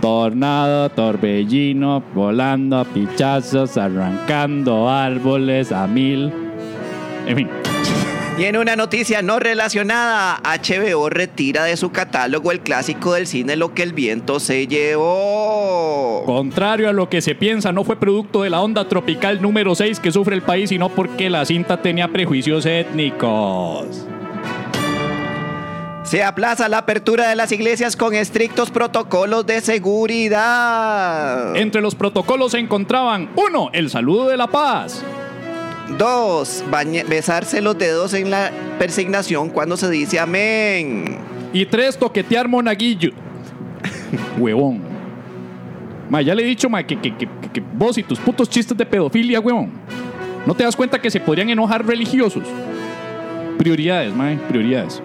[0.02, 6.32] Tornado, torbellino, volando a pichazos, arrancando árboles a mil.
[7.28, 7.50] En fin.
[8.38, 13.56] Y en una noticia no relacionada, HBO retira de su catálogo el clásico del cine
[13.56, 16.24] Lo que el viento se llevó.
[16.26, 20.02] Contrario a lo que se piensa, no fue producto de la onda tropical número 6
[20.02, 24.06] que sufre el país, sino porque la cinta tenía prejuicios étnicos.
[26.06, 31.56] Se aplaza la apertura de las iglesias con estrictos protocolos de seguridad.
[31.56, 35.04] Entre los protocolos se encontraban, uno, el saludo de la paz.
[35.98, 41.18] Dos, bañe- besarse los dedos en la persignación cuando se dice amén.
[41.54, 43.10] Y tres, toquetear monaguillo.
[44.38, 44.82] huevón.
[46.10, 48.78] Ma, ya le he dicho, ma, que, que- que- que vos y tus putos chistes
[48.78, 49.72] de pedofilia, huevón.
[50.46, 52.44] ¿No te das cuenta que se podrían enojar religiosos?
[53.58, 55.02] Prioridades, ma, prioridades.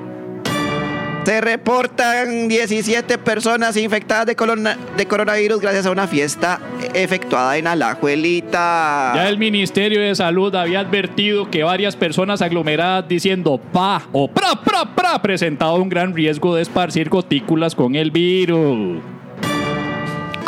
[1.31, 6.59] Se reportan 17 personas infectadas de, corona- de coronavirus gracias a una fiesta
[6.93, 9.13] efectuada en Alajuelita.
[9.15, 14.57] Ya el Ministerio de Salud había advertido que varias personas aglomeradas diciendo pa o pra
[14.57, 18.99] pra pra presentado un gran riesgo de esparcir gotículas con el virus.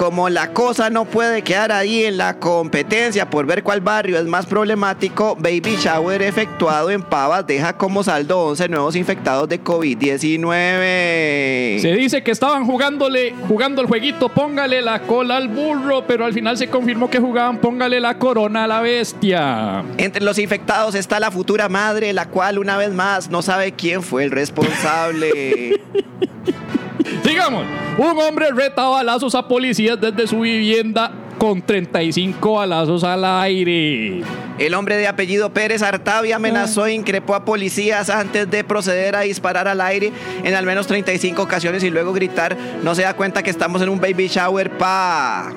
[0.02, 4.24] Como la cosa no puede quedar ahí en la competencia por ver cuál barrio es
[4.24, 11.78] más problemático, Baby Shower efectuado en Pavas deja como saldo 11 nuevos infectados de COVID-19.
[11.78, 16.32] Se dice que estaban jugándole, jugando el jueguito, póngale la cola al burro, pero al
[16.32, 19.84] final se confirmó que jugaban póngale la corona a la bestia.
[19.98, 24.02] Entre los infectados está la futura madre, la cual una vez más no sabe quién
[24.02, 25.80] fue el responsable.
[27.24, 27.64] Sigamos.
[27.98, 34.22] Un hombre reta balazos a policías desde su vivienda con 35 balazos al aire.
[34.58, 39.22] El hombre de apellido Pérez Artavia amenazó e increpó a policías antes de proceder a
[39.22, 40.12] disparar al aire
[40.44, 43.88] en al menos 35 ocasiones y luego gritar, no se da cuenta que estamos en
[43.88, 45.52] un baby shower, pa.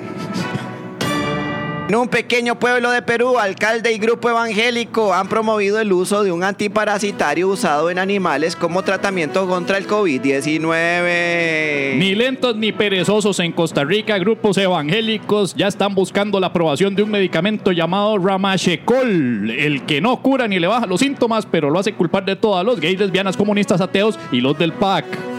[1.88, 6.32] En un pequeño pueblo de Perú, alcalde y grupo evangélico han promovido el uso de
[6.32, 11.96] un antiparasitario usado en animales como tratamiento contra el COVID-19.
[11.96, 17.04] Ni lentos ni perezosos en Costa Rica, grupos evangélicos ya están buscando la aprobación de
[17.04, 21.78] un medicamento llamado Ramachecol, el que no cura ni le baja los síntomas, pero lo
[21.78, 25.35] hace culpar de todo a los gays, lesbianas, comunistas, ateos y los del PAC.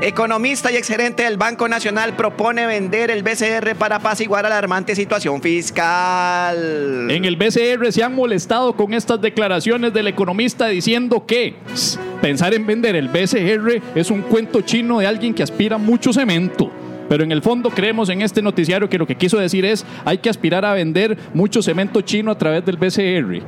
[0.00, 7.08] Economista y exgerente del Banco Nacional propone vender el BCR para apaciguar alarmante situación fiscal.
[7.10, 12.52] En el BCR se han molestado con estas declaraciones del economista diciendo que "Ss, pensar
[12.52, 16.70] en vender el BCR es un cuento chino de alguien que aspira mucho cemento.
[17.08, 20.18] Pero en el fondo creemos en este noticiario que lo que quiso decir es hay
[20.18, 23.42] que aspirar a vender mucho cemento chino a través del BCR.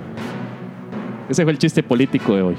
[1.29, 2.57] Ese fue el chiste político de hoy.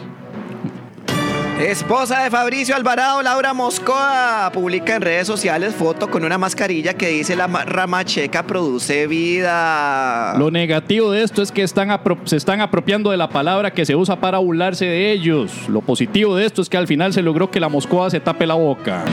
[1.60, 7.08] Esposa de Fabricio Alvarado, Laura Moscoa, publica en redes sociales foto con una mascarilla que
[7.08, 10.36] dice la ma- ramacheca produce vida.
[10.38, 11.90] Lo negativo de esto es que están
[12.26, 15.52] se están apropiando de la palabra que se usa para burlarse de ellos.
[15.68, 18.46] Lo positivo de esto es que al final se logró que la Moscoa se tape
[18.46, 19.04] la boca.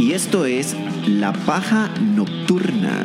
[0.00, 3.04] Y esto es La Paja Nocturna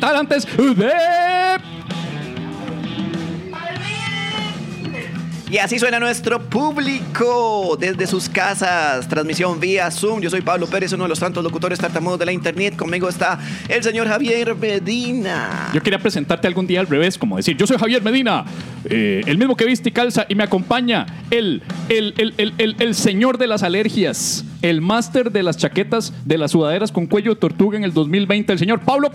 [0.00, 1.75] Tarantes de
[5.48, 9.08] Y así suena nuestro público desde sus casas.
[9.08, 10.20] Transmisión vía Zoom.
[10.20, 12.74] Yo soy Pablo Pérez, uno de los tantos locutores tartamudos de la internet.
[12.76, 15.70] Conmigo está el señor Javier Medina.
[15.72, 18.44] Yo quería presentarte algún día al revés, como decir, yo soy Javier Medina,
[18.86, 22.76] eh, el mismo que viste y calza, y me acompaña el, el, el, el, el-
[22.80, 27.34] el señor de las alergias, el máster de las chaquetas de las sudaderas con cuello
[27.34, 29.10] de tortuga en el 2020, el señor Pablo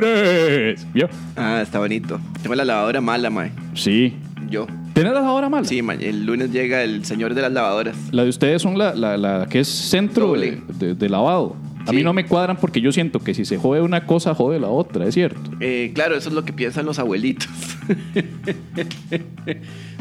[0.00, 0.86] Pérez.
[0.92, 1.08] ¿Vio?
[1.36, 2.20] Ah, está bonito.
[2.42, 3.52] Tengo la lavadora mala, mae.
[3.74, 4.14] Sí.
[4.48, 4.66] Yo.
[4.92, 5.66] ¿Tenés la lavadora mala?
[5.66, 7.96] Sí, ma, el lunes llega el señor de las lavadoras.
[8.12, 11.56] La de ustedes son la, que es centro de, lavado.
[11.86, 14.58] A mí no me cuadran porque yo siento que si se jode una cosa, jode
[14.58, 15.50] la otra, ¿es cierto?
[15.94, 17.48] Claro, eso es lo que piensan los abuelitos.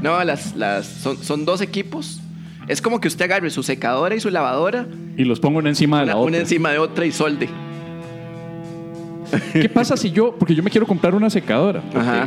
[0.02, 0.54] no, las,
[1.22, 2.22] son dos equipos
[2.68, 4.86] es como que usted agarre su secadora y su lavadora,
[5.18, 6.40] Y los pongo una encima de una, la una otra.
[6.40, 7.50] encima de otra y solde.
[9.54, 11.82] ¿Qué pasa si yo, porque yo me quiero comprar una secadora?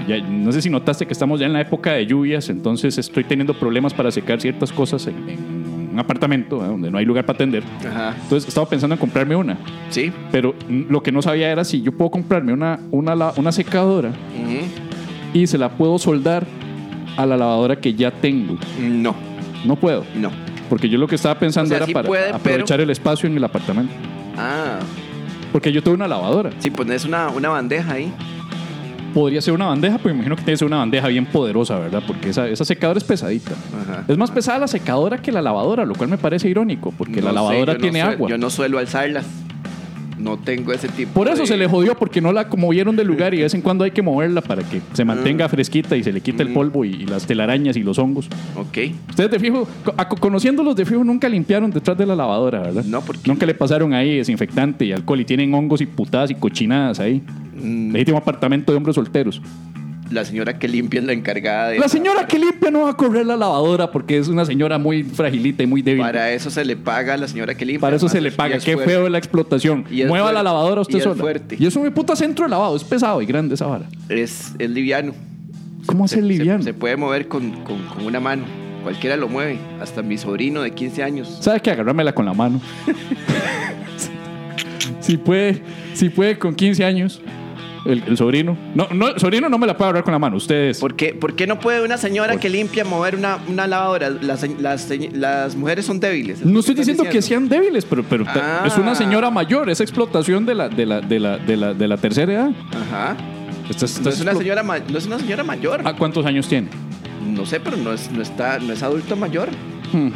[0.09, 3.23] ya- no sé si notaste que estamos ya en la época de lluvias, entonces estoy
[3.25, 6.67] teniendo problemas para secar ciertas cosas en, en un apartamento ¿eh?
[6.69, 7.63] donde no hay lugar para atender.
[7.89, 8.15] Ajá.
[8.23, 9.57] Entonces estaba pensando en comprarme una,
[9.91, 10.13] Sí.
[10.33, 14.11] pero lo que no sabía era si yo puedo comprarme una, una, una secadora
[15.33, 16.45] y se la puedo soldar
[17.17, 18.59] a la lavadora que ya tengo.
[18.81, 19.15] No,
[19.65, 20.31] No puedo, no.
[20.69, 22.91] porque yo lo que estaba pensando O sea, era sí para puede, pero- aprovechar el
[22.91, 23.93] espacio en el apartamento.
[24.37, 24.79] Ah,
[25.53, 26.51] Porque yo tengo una lavadora.
[26.59, 28.13] sí, pones una, una bandeja ahí.
[29.15, 31.79] Podría ser una bandeja, pero me imagino que tiene que ser una bandeja bien poderosa,
[31.79, 32.03] ¿verdad?
[32.07, 33.53] Porque esa, esa secadora es pesadita.
[33.53, 34.05] Ajá.
[34.07, 37.29] Es más pesada la secadora que la lavadora, lo cual me parece irónico, porque No
[37.29, 38.29] la sé, lavadora yo no tiene agua.
[38.29, 39.25] Yo no suelo alzarlas.
[40.19, 43.07] No tengo ese tipo Por eso de- se le jodió, porque no la movieron del
[43.07, 45.05] lugar y de vez en cuando hay que moverla para que se Ah.
[45.05, 46.49] mantenga fresquita y se le quite Mm.
[46.49, 48.29] el polvo y, y las telarañas y los hongos.
[48.57, 48.79] Ok.
[49.11, 52.85] Ustedes de fijo, a- conociéndolos de fijo, nunca limpiaron detrás de la lavadora, ¿verdad?
[52.85, 56.35] No, porque- Nunca le pasaron ahí desinfectante y alcohol y tienen hongos y putadas y
[56.35, 57.23] cochinadas ahí.
[57.63, 57.93] Mm.
[57.93, 59.41] Legítimo apartamento de hombres solteros.
[60.11, 61.79] La señora que limpia es la encargada de...
[61.79, 65.03] La señora que limpia no va a correr la lavadora porque es una señora muy
[65.03, 66.03] fragilita y muy débil.
[66.03, 67.81] Para eso se le paga a la señora que limpia.
[67.81, 68.57] Para eso se le paga.
[68.57, 68.93] es Qué fuerte.
[68.93, 69.85] feo es la explotación.
[69.91, 71.17] Y es Mueva la lavadora usted Y es sola.
[71.21, 71.57] fuerte.
[71.59, 72.77] Y es un puta centro de lavado.
[72.77, 73.87] Es pesado y grande esa vara.
[74.09, 75.13] Es, es liviano.
[75.87, 76.63] ¿Cómo hacer Se- liviano?
[76.63, 78.45] Se, se puede mover con, con- con una mano.
[78.85, 79.59] Cualquiera lo mueve.
[79.81, 81.39] Hasta mi sobrino de 15 años.
[81.41, 81.73] ¿Sabes qué?
[81.73, 82.61] Agarrármela con la mano.
[85.01, 85.63] si puede,
[85.95, 87.21] si puede con 15 años,
[87.87, 88.57] el, el sobrino.
[88.75, 90.37] No, no, el sobrino no me la puede agarrar con la mano.
[90.37, 90.79] Ustedes.
[90.79, 94.11] ¿Por qué, por qué no puede una señora que limpia mover una, una lavadora?
[94.11, 96.45] Las, las, las mujeres son débiles.
[96.45, 98.65] No estoy ¿Qué estás diciendo que sean débiles, pero, pero Ah.
[98.67, 99.71] es una señora mayor.
[99.71, 102.51] Es explotación de la, de la, de la, de la, de la tercera edad.
[102.73, 103.17] Ajá.
[103.71, 105.81] Esta- esta No es, una señora, no es una señora mayor.
[105.85, 106.69] ¿A cuántos años tiene?
[107.27, 109.49] No sé, pero no es, no está, no es adulto mayor.
[109.93, 110.09] Hmm.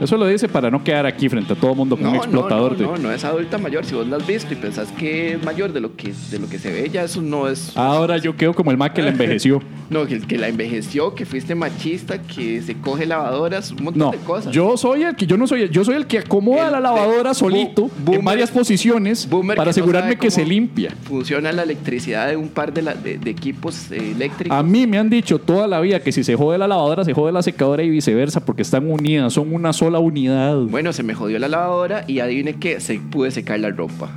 [0.00, 2.72] Eso lo dice para no quedar aquí frente a todo mundo como un explotador.
[2.72, 3.84] no, de- no, no es adulta mayor.
[3.84, 6.48] Si vos la has visto y pensás que es mayor de lo que, de lo
[6.48, 7.76] que se ve, ya eso no es.
[7.76, 9.62] Ahora yo quedo como el más que la envejeció.
[9.88, 14.10] No, que, que la envejeció, que fuiste machista, que se coge lavadoras, un montón No,
[14.10, 14.52] de cosas.
[14.52, 16.80] yo soy el que yo no soy el, yo soy el que acomoda El la
[16.80, 20.92] lavadora solito boomer- en varias posiciones para que no asegurarme sabe que se limpia.
[21.04, 24.58] Funciona la electricidad de un par de, la- de- de equipos eh, eléctricos.
[24.58, 27.14] A mí me han dicho toda la vida que si se jode la lavadora, se
[27.14, 30.56] jode la secadora y viceversa, porque están unidas, son una sola unidad.
[30.62, 34.10] Bueno, se me jodió la lavadora y adivine que se pude secar la ropa.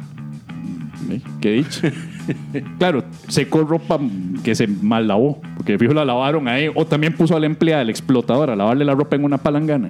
[1.09, 1.21] ¿Eh?
[1.41, 1.87] ¿Qué dicho?
[2.77, 3.99] claro, secó ropa
[4.43, 7.83] que se mal lavó, porque fijo la lavaron ahí, o también puso a la empleada,
[7.83, 9.89] la explotadora, a lavarle la ropa en una palangana.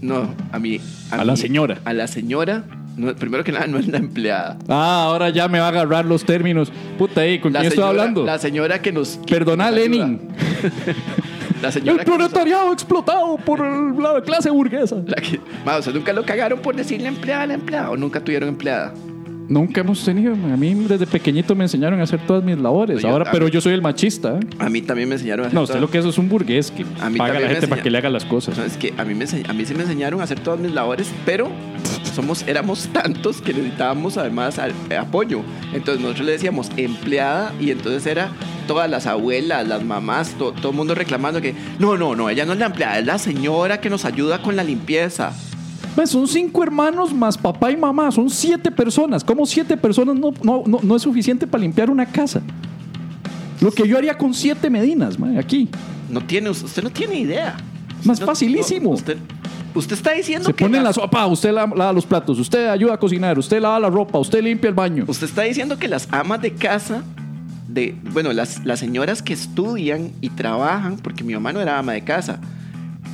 [0.00, 0.80] No, a mí.
[1.10, 1.78] A la señora.
[1.84, 2.64] A la señora.
[2.96, 4.58] no, primero que nada, no es la empleada.
[4.68, 6.72] Ah, ahora ya me va a agarrar los términos.
[6.98, 8.24] Puta, ahí, ¿con La quién estoy hablando?
[8.24, 9.18] La señora que nos.
[9.28, 9.70] Perdona.
[9.70, 10.20] Lenin.
[11.62, 14.96] La El señora nos- proletariado explotado por el- la clase burguesa.
[15.06, 18.18] la que- Ma, ¿ustedes nunca lo cagaron por decirle empleada a la empleada o nunca
[18.20, 18.92] tuvieron empleada?
[19.52, 20.32] Nunca hemos tenido.
[20.32, 23.02] A mí desde pequeñito me enseñaron a hacer todas mis labores.
[23.02, 24.36] Yo- Ahora, pero mí- yo soy el machista.
[24.38, 24.40] ¿eh?
[24.58, 26.70] A mí también me enseñaron a hacer No, usted lo que es es un burgués
[26.70, 28.56] que A mí paga a la gente para que le haga las cosas.
[28.56, 30.72] No, es que a mí, me a mí sí me enseñaron a hacer todas mis
[30.72, 31.48] labores, pero
[32.14, 35.42] somos, éramos tantos que necesitábamos además al- apoyo.
[35.74, 38.30] Entonces nosotros le decíamos empleada y entonces era
[38.66, 42.46] todas las abuelas, las mamás, to- todo el mundo reclamando que no, no, no, ella
[42.46, 45.32] no es la empleada, es la señora que nos ayuda con la limpieza.
[45.94, 48.10] Pues son cinco hermanos más papá y mamá.
[48.10, 49.22] Son siete personas.
[49.22, 52.40] ¿Cómo siete personas no, no, no, no es suficiente para limpiar una casa?
[53.60, 55.68] Lo que yo haría con siete medinas, mae, aquí.
[56.10, 57.56] No tiene, usted no tiene idea.
[58.04, 58.90] Más No- facilísimo.
[58.90, 59.16] usted,
[59.74, 62.94] usted está diciendo Se que pone la sopa, usted la- lava los platos, usted ayuda
[62.94, 65.04] a cocinar, usted lava la ropa, usted limpia el baño.
[65.06, 67.04] Usted está diciendo que las amas de casa,
[67.68, 71.92] de, bueno, las, las señoras que estudian y trabajan, porque mi mamá no era ama
[71.92, 72.40] de casa.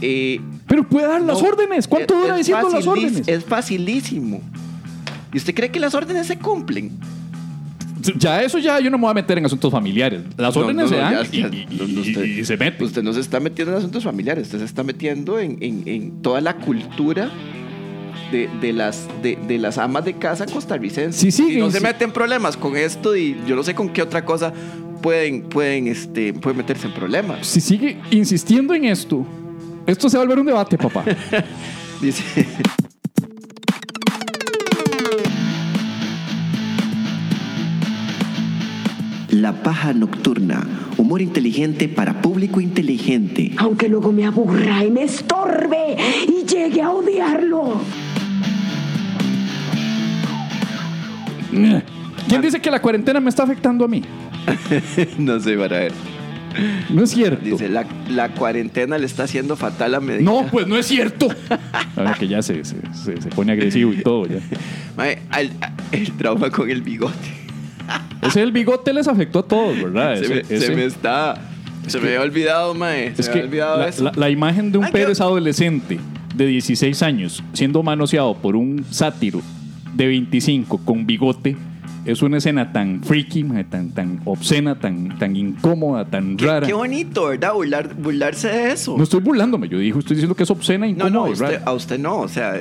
[0.00, 1.86] Eh, Pero puede dar las no, órdenes.
[1.88, 3.28] ¿Cuánto es- dura es diciendo las órdenes?
[3.28, 4.40] Es facilísimo.
[5.32, 6.92] ¿Y usted cree que las órdenes se cumplen?
[8.16, 10.22] Ya eso ya yo no me voy a meter en asuntos familiares.
[10.36, 12.84] Las No, órdenes no, se dan ya, y, ya, y- usted- y se mete.
[12.84, 16.22] Usted no se está metiendo en asuntos familiares, usted se está metiendo en, en- en
[16.22, 17.30] toda la cultura
[18.32, 21.20] de, de las, de, de las amas de casa costarricenses.
[21.20, 21.78] Sí, sí, y no sí.
[21.78, 24.52] se meten problemas con esto y yo no sé con qué otra cosa
[25.02, 27.46] pueden, pueden, este, pueden meterse en problemas.
[27.46, 29.26] Si sigue insistiendo en esto,
[29.88, 31.02] esto se va a volver un debate, papá.
[32.00, 32.46] Dice,
[39.30, 43.52] La paja nocturna, humor inteligente para público inteligente.
[43.58, 45.96] aunque luego me aburra y me estorbe
[46.26, 47.80] y llegue a odiarlo.
[52.28, 54.02] ¿Quién dice que la cuarentena me está afectando a mí?
[55.18, 55.92] no sé, para ver.
[56.90, 57.44] No es cierto.
[57.44, 60.22] Dice, la, la cuarentena le está haciendo fatal a medida.
[60.22, 61.28] No, pues no es cierto.
[61.96, 64.26] A ver, que ya se, se, se- se pone agresivo y todo.
[64.26, 64.38] Ya.
[64.96, 65.50] Mae, al-
[65.92, 67.14] el trauma con el bigote.
[68.22, 70.16] Ese el bigote les afectó a todos, ¿verdad?
[70.16, 71.40] se, Ese- me, ese- se me está.
[71.86, 73.14] Se me había olvidado, mae.
[73.14, 74.04] Se Es me que olvidado la, eso.
[74.04, 75.98] la- la imagen de un Ay, qué- Pérez adolescente
[76.34, 79.40] de 16 años siendo manoseado por un sátiro
[79.94, 81.56] de 25 con bigote
[82.10, 86.66] es una escena tan freaky, tan, tan obscena, tan, tan incómoda, tan Qué- rara.
[86.66, 87.52] Qué bonito, ¿verdad?
[87.54, 88.96] Burlar- burlarse de eso.
[88.96, 91.44] No estoy burlándome, yo digo, estoy diciendo que es obscena, No, incómoda no, y usted,
[91.46, 91.62] rara.
[91.66, 92.18] a usted no.
[92.20, 92.54] O sea,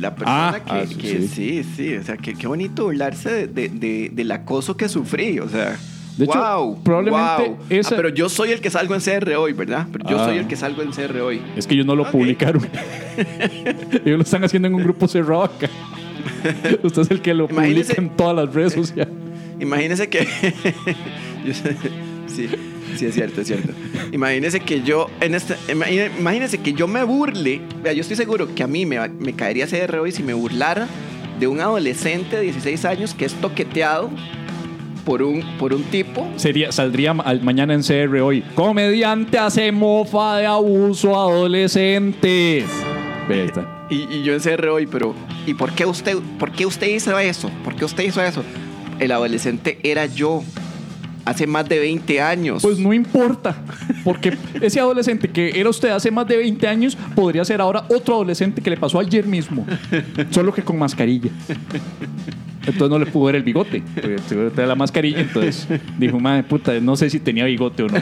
[0.00, 1.64] la persona Ah, que, ah, sí, que- sí.
[1.64, 5.38] sí, O sea, que, qué bonito burlarse de, de- de- del acoso que sufrí.
[5.40, 5.76] O sea,
[6.16, 6.82] De hecho, wow.
[6.84, 7.56] probablemente wow.
[7.70, 9.88] esa- Ah, pero yo soy el que salgo en CR hoy, ¿verdad?
[9.90, 10.26] Pero yo Ah.
[10.26, 11.42] soy el que salgo en CR hoy.
[11.56, 12.62] Es que ellos no lo publicaron.
[14.04, 15.68] ellos lo están haciendo en un grupo cerrado acá.
[16.82, 19.12] Usted es el que lo Imagínese- publica en todas las redes sociales.
[19.60, 20.20] Imagínese que.
[21.46, 21.76] yo sé-
[22.26, 22.48] sí,
[22.96, 23.72] sí, es cierto, es cierto.
[24.12, 25.08] Imagínese que yo.
[25.20, 27.60] En este, imagine- imagínese que yo me burle.
[27.82, 30.88] Vea, yo estoy seguro que a mí me, me caería CR hoy si me burlara
[31.38, 34.10] de un adolescente de 16 años que es toqueteado
[35.04, 36.26] por un, por un tipo.
[36.36, 38.42] Sería, saldría ma- al- mañana en CR hoy.
[38.54, 42.64] Comediante hace mofa de abuso a adolescentes.
[43.28, 43.73] Ve, ahí está.
[43.90, 45.14] Y, y yo en CR hoy, pero.
[45.46, 47.50] ¿Y por qué usted, por qué usted hizo eso?
[47.62, 48.42] ¿Por qué usted hizo eso?
[48.98, 50.42] El adolescente era yo.
[51.24, 52.60] Hace más de 20 años.
[52.62, 53.56] Pues no importa,
[54.04, 58.16] porque ese adolescente que era usted hace más de 20 años podría ser ahora otro
[58.16, 59.66] adolescente que le pasó ayer mismo,
[60.30, 61.30] solo que con mascarilla.
[62.66, 65.66] Entonces no le pudo ver el bigote, porque la mascarilla, entonces
[65.98, 67.98] dijo, madre puta, no sé si tenía bigote o no.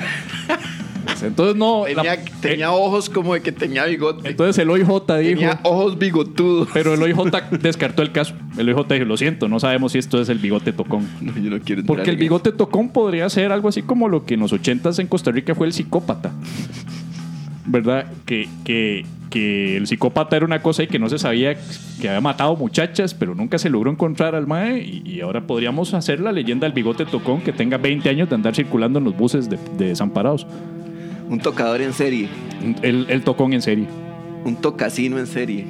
[1.23, 1.85] Entonces no...
[1.87, 4.29] la- tenía, tenía ojos como de que tenía bigote.
[4.31, 5.01] entonces el OIJ dijo...
[5.07, 6.69] tenía ojos bigotudos.
[6.73, 7.19] Pero el OIJ
[7.61, 8.35] descartó el caso.
[8.59, 11.07] El OIJ dijo, lo siento, no sabemos si esto es el bigote tocón.
[11.23, 14.35] No, yo no quiero Porque el bigote tocón podría ser algo así como lo que
[14.35, 16.33] en los ochentas en Costa Rica fue el psicópata.
[17.65, 18.07] ¿Verdad?
[18.27, 21.55] Que, que, que el psicópata era una cosa y que no se sabía
[22.01, 24.81] que había matado muchachas, pero nunca se logró encontrar al mae.
[24.83, 28.35] Y, y ahora podríamos hacer la leyenda del bigote tocón que tenga 20 años de
[28.35, 30.45] andar circulando en los buses de, de desamparados.
[31.29, 32.29] Un tocador en serie.
[32.83, 33.87] El, el tocón en serie.
[34.45, 35.67] Un tocasino en serie.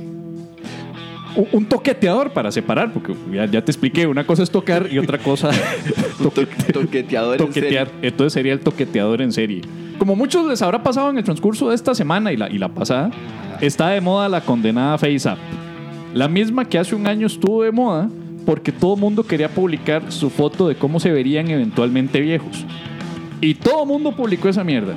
[1.37, 4.99] Un, un toqueteador para separar, porque ya, ya te expliqué, una cosa es tocar y
[4.99, 5.51] otra cosa
[6.73, 7.87] toqueteador en serie.
[8.03, 9.63] Entonces sería el toqueteador en serie.
[9.99, 12.69] Como muchos les habrá pasado en el transcurso de esta semana y la, y la
[12.69, 13.11] pasada,
[13.61, 15.39] está de moda la condenada FaceApp.
[16.15, 18.09] La misma que hace un año estuvo de moda
[18.45, 22.67] porque todo mundo quería publicar su foto de cómo se verían eventualmente viejos.
[23.41, 24.95] Y todo el mundo publicó esa mierda.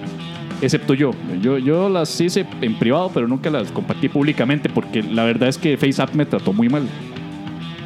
[0.66, 1.12] Excepto yo.
[1.44, 1.60] yo.
[1.60, 5.78] Yo las hice en privado, pero nunca las compartí públicamente porque la verdad es que
[5.78, 6.88] FaceApp me trató muy mal.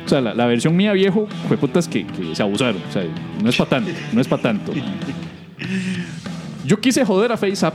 [0.06, 2.82] O sea, la, la versión mía viejo fue putas que, que se abusaron.
[2.90, 3.04] O sea,
[3.44, 4.72] no es para tanto, no es para tanto.
[6.66, 7.74] Yo quise joder a FaceApp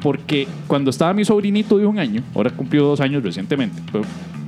[0.00, 4.04] porque cuando estaba mi sobrinito de un año, ahora cumplió dos años recientemente, pero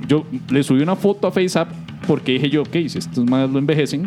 [0.07, 1.69] yo le subí una foto a FaceApp
[2.07, 4.05] porque dije yo, ok, si estos más lo envejecen,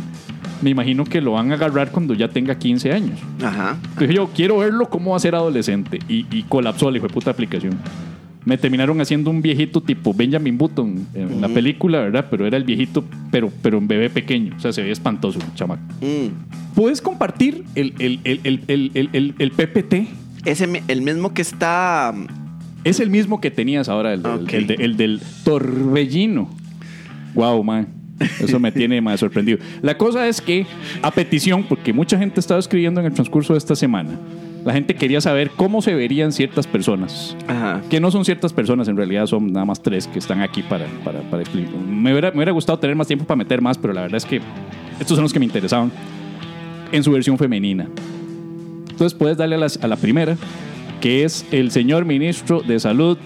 [0.64, 3.20] me imagino que lo van a agarrar cuando ya tenga 15 años.
[3.42, 3.76] Ajá.
[3.90, 5.98] Entonces yo quiero verlo cómo va a ser adolescente.
[6.08, 7.74] Y, y colapsó la hijo de puta aplicación.
[8.46, 12.26] Me terminaron haciendo un viejito tipo Benjamin Button en la película, ¿verdad?
[12.30, 14.54] Pero era el viejito, pero, pero en bebé pequeño.
[14.56, 15.80] O sea, se ve espantoso, chamaco.
[16.02, 16.74] Mm.
[16.74, 19.94] ¿Puedes compartir el, el, el, el, PPT?
[20.44, 22.12] Ese, mi- el mismo que está.
[22.84, 24.52] Es el mismo que tenías ahora, el, del- Ok.
[24.52, 26.50] el de- el del torbellino.
[27.34, 27.88] Wow, man.
[28.40, 29.58] Eso me tiene más sorprendido.
[29.82, 30.66] La cosa es que,
[31.02, 34.10] a petición, porque mucha gente estaba escribiendo en el transcurso de esta semana,
[34.64, 37.36] la gente quería saber cómo se verían ciertas personas.
[37.48, 37.82] Ajá.
[37.90, 40.86] Que no son ciertas personas, en realidad son nada más tres que están aquí para,
[41.04, 41.74] para, para explicar.
[41.76, 44.24] Me hubiera, me hubiera gustado tener más tiempo para meter más, pero la verdad es
[44.24, 44.40] que
[45.00, 45.90] estos son los que me interesaban
[46.92, 47.88] en su versión femenina.
[48.90, 50.36] Entonces puedes darle a, las- a la primera,
[51.00, 53.18] que es el señor ministro de Salud.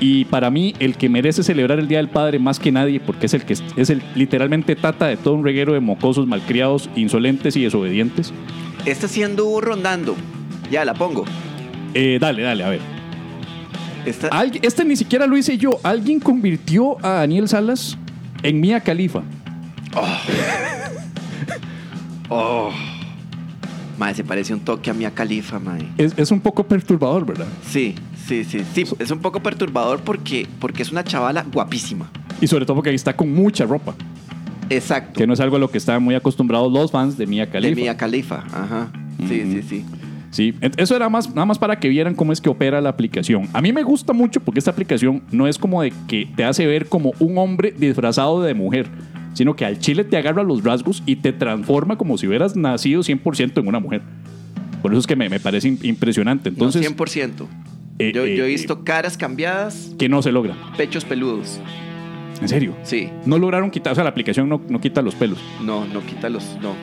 [0.00, 3.26] Y para mí, el que merece celebrar el Día del Padre más que nadie, porque
[3.26, 7.56] es el que es, el literalmente tata de todo un reguero de mocosos, malcriados, insolentes
[7.56, 8.32] y desobedientes.
[8.84, 10.16] Esta sí anduvo rondando.
[10.70, 11.24] Ya la pongo.
[11.94, 12.80] Eh, dale, dale, a ver.
[14.04, 14.28] Esta,
[14.62, 15.78] este ni siquiera lo hice yo.
[15.82, 17.96] Alguien convirtió a Daniel Salas
[18.42, 19.22] en Mía Califa.
[22.28, 22.70] oh.
[23.96, 25.60] Mae, se parece un toque a Mia Califa.
[25.96, 27.46] Es, es un poco perturbador, ¿verdad?
[27.66, 27.94] Sí,
[28.26, 28.60] sí, sí.
[28.74, 32.10] Sí, es un poco perturbador porque, porque es una chavala guapísima.
[32.40, 33.94] Y sobre todo porque ahí está con mucha ropa,
[34.70, 35.18] Exacto.
[35.18, 37.74] que no es algo a lo que están muy acostumbrados los fans de Mía Califa.
[37.74, 38.44] De Mia Califa.
[38.52, 38.90] Ajá.
[39.28, 39.84] Sí, sí, sí.
[40.30, 43.48] Sí, eso era más, nada más para que vieran cómo es que opera la aplicación.
[43.52, 46.66] A mí me gusta mucho porque esta aplicación no es como de que te hace
[46.66, 48.88] ver como un hombre disfrazado de mujer,
[49.34, 53.02] sino que al chile te agarra los rasgos y te transforma como si hubieras nacido
[53.02, 54.02] 100% en una mujer.
[54.82, 56.48] Por eso es que me, me parece im- impresionante.
[56.48, 57.46] Entonces, Entonces, 100%.
[57.98, 60.54] Eh, yo, eh, yo he eh, visto caras cambiadas, que no se logra.
[60.76, 61.60] pechos peludos.
[62.40, 62.74] En serio.
[62.82, 63.08] Sí.
[63.26, 65.38] No lograron quitar, o sea, la aplicación no, no quita los pelos.
[65.62, 66.44] No, no quita los.
[66.60, 66.74] No.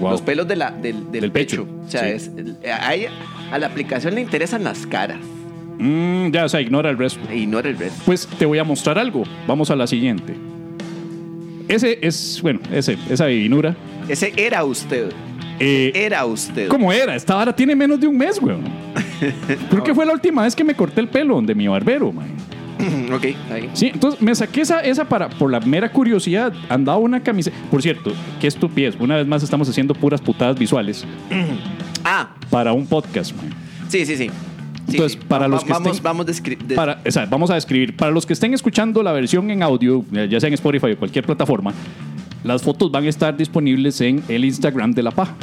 [0.00, 0.10] Wow.
[0.10, 1.64] Los pelos de la, del, del Del pecho.
[1.64, 2.08] pecho, O sea, sí.
[2.08, 2.30] es,
[2.70, 3.10] a, ella-
[3.50, 5.18] a la aplicación le interesan las caras.
[5.78, 7.20] Mm, ya, o sea, ignora el resto.
[7.30, 8.02] E ignora el resto.
[8.04, 9.22] Pues te voy a mostrar algo.
[9.46, 10.34] Vamos a la siguiente.
[11.68, 13.74] Ese es, bueno, ese, esa divinura.
[14.08, 15.10] Ese era usted.
[15.58, 16.68] Eh, Era usted.
[16.68, 17.16] ¿Cómo era?
[17.16, 18.64] Esta vara tiene menos de un mes, weón.
[19.70, 22.26] Creo que fue la última vez que me corté el pelo donde mi barbero, man.
[23.12, 23.70] ok, ahí.
[23.72, 26.52] Sí, entonces me saqué esa, esa para, por la mera curiosidad.
[26.68, 27.56] Andaba una camiseta.
[27.70, 28.96] Por cierto, qué estupidez.
[29.00, 31.04] Una vez más estamos haciendo puras putadas visuales
[32.04, 33.50] Ah, para un podcast, man.
[33.88, 34.30] sí, sí, sí.
[34.88, 35.26] Sí, Entonces, sí.
[35.26, 37.96] para Va- los que vamos, estén- vamos descri- de- Para, o sea, vamos a describir.
[37.96, 40.96] Para los que estén escuchando la versión en audio, eh, ya sea en Spotify o
[40.98, 41.72] cualquier plataforma,
[42.44, 45.34] las fotos van a estar disponibles en el Instagram de La Paja.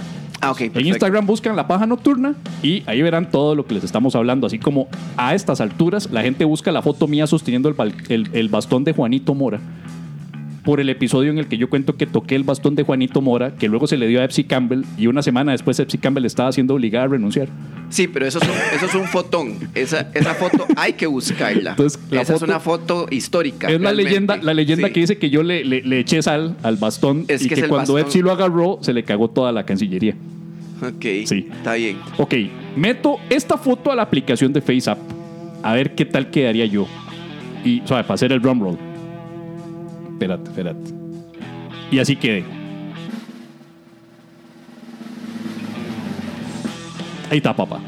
[0.43, 0.85] Ah, ok, En.
[0.87, 4.45] Instagram buscan La Paja Nocturna y ahí verán todo lo que les estamos hablando.
[4.47, 4.87] Así como
[5.17, 7.75] a estas alturas la gente busca la foto mía sosteniendo el,
[8.09, 9.59] el- el bastón de Juanito Mora.
[10.63, 13.53] Por el episodio en el que yo cuento que toqué el bastón de Juanito Mora,
[13.53, 16.53] que luego se le dio a Epsi Campbell y una semana después Epsi Campbell estaba
[16.53, 17.49] siendo obligada a renunciar.
[17.89, 19.55] Sí, pero eso es un, eso es un fotón.
[19.75, 21.71] Esa, esa foto hay que buscarla.
[21.71, 23.67] Entonces, la esa foto- es una foto histórica.
[23.69, 24.93] Es la leyenda, la leyenda Sí.
[24.93, 27.67] que dice que yo le, le- le eché sal al bastón Es y que que,
[27.67, 27.97] cuando.
[27.97, 30.15] Epsi lo agarró se le cagó toda la cancillería.
[30.81, 31.47] Ok, Sí.
[31.51, 31.97] está bien.
[32.17, 32.33] Ok,
[32.75, 34.97] meto esta foto a la aplicación de FaceApp
[35.61, 36.85] a ver qué tal quedaría yo.
[37.63, 38.77] Y, suave, para hacer el drum roll.
[40.11, 40.91] Espérate, espérate.
[41.91, 42.43] Y así quedé.
[47.31, 47.79] Ahí está, papá.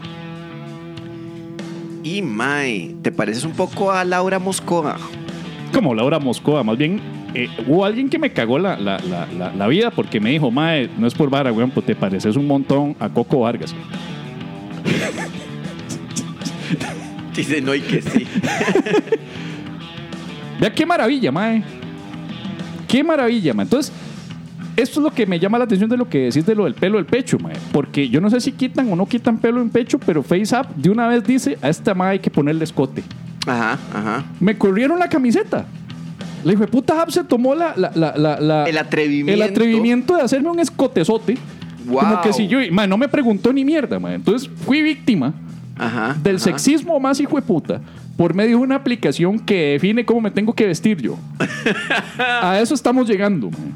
[2.03, 4.97] Y Mai, ¿te pareces un poco a Laura Moscoa?
[5.73, 7.01] Como Laura Moscoa, más bien
[7.35, 10.89] eh, hubo alguien que me cagó la, la- la- la- vida porque me dijo, Mae,
[10.97, 13.75] no es por vara, weón, pues te pareces un montón a Coco Vargas.
[17.35, 18.25] Dice no y que sí.
[20.59, 21.63] Vea qué maravilla, mae.
[22.87, 23.65] Qué maravilla, mae.
[23.65, 23.91] Entonces,
[24.77, 26.75] esto es lo que me llama la atención de lo que decís de lo del
[26.75, 27.55] pelo del pecho, mae.
[27.73, 30.89] Porque yo no sé si quitan o no quitan pelo en pecho, pero FaceApp de
[30.89, 33.03] una vez dice, a esta mae hay que ponerle escote.
[33.45, 34.23] Ajá, ajá.
[34.39, 35.65] Me corrieron la camiseta.
[36.45, 39.43] Le dije, puta app se tomó la, la- la- la- la- El atrevimiento.
[39.43, 41.37] el atrevimiento de hacerme un escotezote.
[41.87, 41.99] Wow.
[41.99, 43.97] Como que si yo, no me preguntó ni mierda.
[44.13, 45.33] Entonces fui víctima
[45.77, 46.15] Ajá.
[46.23, 46.45] del ajá.
[46.45, 47.81] sexismo más hijo de puta
[48.15, 51.17] por medio de una aplicación que define cómo me tengo que vestir yo.
[52.41, 53.49] A eso estamos llegando.
[53.51, 53.73] man.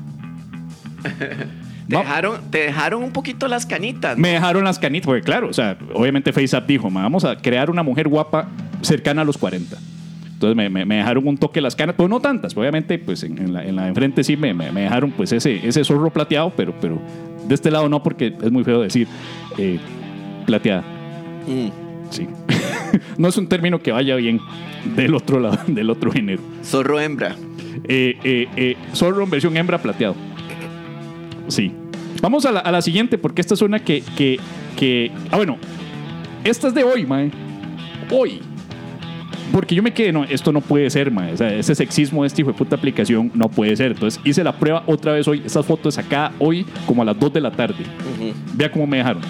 [1.88, 4.16] Te dejaron, te dejaron un poquito las canitas.
[4.16, 4.22] ¿no?
[4.22, 7.72] Me dejaron las canitas, porque claro, o sea, obviamente FaceApp dijo, "Ma, vamos a crear
[7.72, 8.48] una mujer guapa
[8.82, 9.76] cercana a los 40.
[10.40, 12.56] Entonces me, me- me dejaron un toque las canas, pero no tantas.
[12.56, 15.68] Obviamente, pues en, en la, en la de enfrente sí me, me- dejaron pues ese,
[15.68, 16.98] ese zorro plateado, pero, pero
[17.46, 19.06] de este lado no, porque es muy feo decir
[19.58, 19.78] eh,
[20.46, 20.82] plateada.
[21.46, 21.68] Mm.
[22.10, 22.26] Sí.
[23.18, 24.40] no es un término que vaya bien
[24.96, 26.42] del otro lado, del otro género.
[26.64, 27.36] Zorro hembra.
[27.84, 30.16] Eh, eh, zorro en versión hembra plateado.
[31.50, 31.74] Sí.
[32.22, 34.40] Vamos a la, a la siguiente, porque esta es una que, que,
[34.78, 35.58] que- Ah, bueno.
[36.46, 37.30] Esta es de hoy, mae.
[38.10, 38.40] Hoy.
[39.52, 41.34] Porque yo me quedé, no, esto no puede ser, mae.
[41.34, 43.92] O sea, ese sexismo de esta hijo de puta aplicación no puede ser.
[43.92, 45.42] Entonces hice la prueba otra vez hoy.
[45.46, 47.84] Esta foto es acá hoy, como a las 2 de la tarde.
[48.54, 49.22] Vea cómo me dejaron.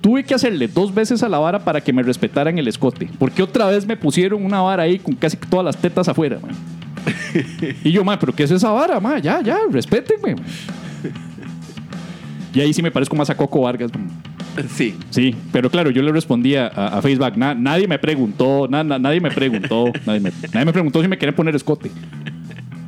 [0.00, 3.08] Tuve que hacerle dos veces a la vara para que me respetaran el escote.
[3.18, 6.52] Porque otra vez me pusieron una vara ahí con casi todas las tetas afuera, man.
[7.84, 9.20] Y yo, man, ¿pero qué es esa vara, man?
[9.22, 10.34] Ya, ya, respétenme.
[10.34, 10.44] man.
[12.52, 13.92] Y ahí sí me parezco más a Coco Vargas.
[13.94, 14.08] man.
[14.74, 14.94] Sí.
[15.10, 18.98] Sí, pero claro, yo le respondía a, a Facebook, "Na- nadie me preguntó, na- na-
[18.98, 21.90] nadie me preguntó, nadie me, nadie me preguntó si me querían poner escote.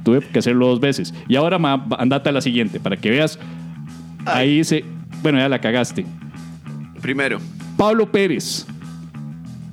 [0.05, 1.15] Tuve que hacerlo dos veces.
[1.29, 3.39] Y ahora ma, andate a la siguiente, para que veas.
[4.27, 4.85] Ahí dice,
[5.23, 6.05] bueno, ya la cagaste.
[7.01, 7.39] Primero.
[7.77, 8.67] Pablo Pérez.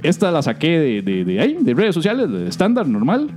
[0.04, 3.30] Esta la saqué de, de, de ahí, de redes sociales, de estándar, normal.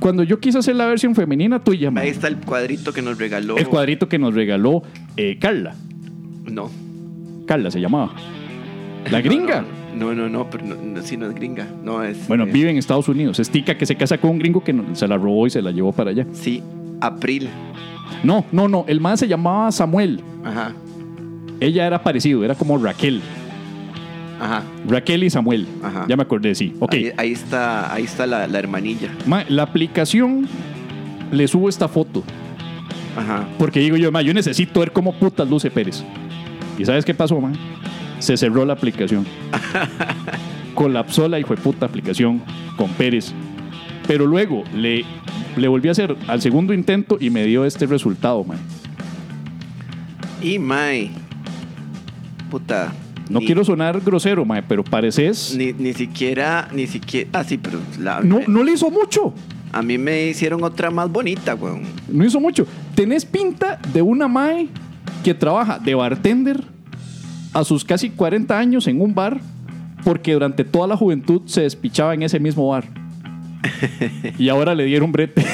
[0.00, 3.56] Cuando yo quise hacer la versión femenina tuya, Ahí está el cuadrito que nos regaló.
[3.56, 4.82] el cuadrito que nos regaló
[5.16, 5.74] eh, Carla.
[6.50, 6.70] No.
[7.46, 8.12] Carla se llamaba.
[9.10, 9.64] La gringa.
[9.94, 11.66] No, no, no, pero no, no, sí, no es gringa.
[11.82, 12.28] No es.
[12.28, 13.38] Bueno, eh, vive en Estados Unidos.
[13.38, 15.70] Es tica que se casa con un gringo que se la robó y se la
[15.70, 16.26] llevó para allá.
[16.32, 16.62] Sí,
[17.00, 17.48] April.
[18.22, 18.84] No, no, no.
[18.88, 20.20] El man se llamaba Samuel.
[20.44, 20.72] Ajá.
[21.60, 23.22] Ella era parecido, era como Raquel.
[24.38, 24.62] Ajá.
[24.86, 25.66] Raquel y Samuel.
[25.82, 26.04] Ajá.
[26.08, 26.74] Ya me acordé, sí.
[26.78, 26.92] Ok.
[26.92, 29.08] Ahí, ahí está, ahí está la, la hermanilla.
[29.26, 30.46] Ma, la aplicación
[31.32, 32.22] le subo esta foto.
[33.16, 33.48] Ajá.
[33.58, 36.04] Porque digo yo, ma, yo necesito ver cómo putas luce Pérez.
[36.78, 37.54] ¿Y sabes qué pasó, man?
[38.18, 39.26] Se cerró la aplicación.
[40.74, 42.42] Colapsó la hijo de puta aplicación
[42.76, 43.32] con Pérez.
[44.06, 45.04] Pero luego le,
[45.56, 48.58] le volví a hacer al segundo intento y me dio este resultado, man.
[50.42, 51.10] Y Mai.
[52.50, 52.92] Puta.
[53.28, 55.54] No ni- quiero sonar grosero, mae, pero pareces.
[55.56, 57.28] Ni, ni siquiera, ni siquiera.
[57.32, 59.34] Ah, sí, pero la- No, no le hizo mucho.
[59.72, 61.82] a mí me hicieron otra más bonita, weón.
[62.08, 62.66] No hizo mucho.
[62.94, 64.68] Tenés pinta de una mae
[65.24, 66.64] que trabaja de bartender
[67.52, 69.40] a sus casi 40 años en un bar
[70.04, 72.84] porque durante toda la juventud se despichaba en ese mismo bar.
[74.38, 75.44] Y ahora le dieron brete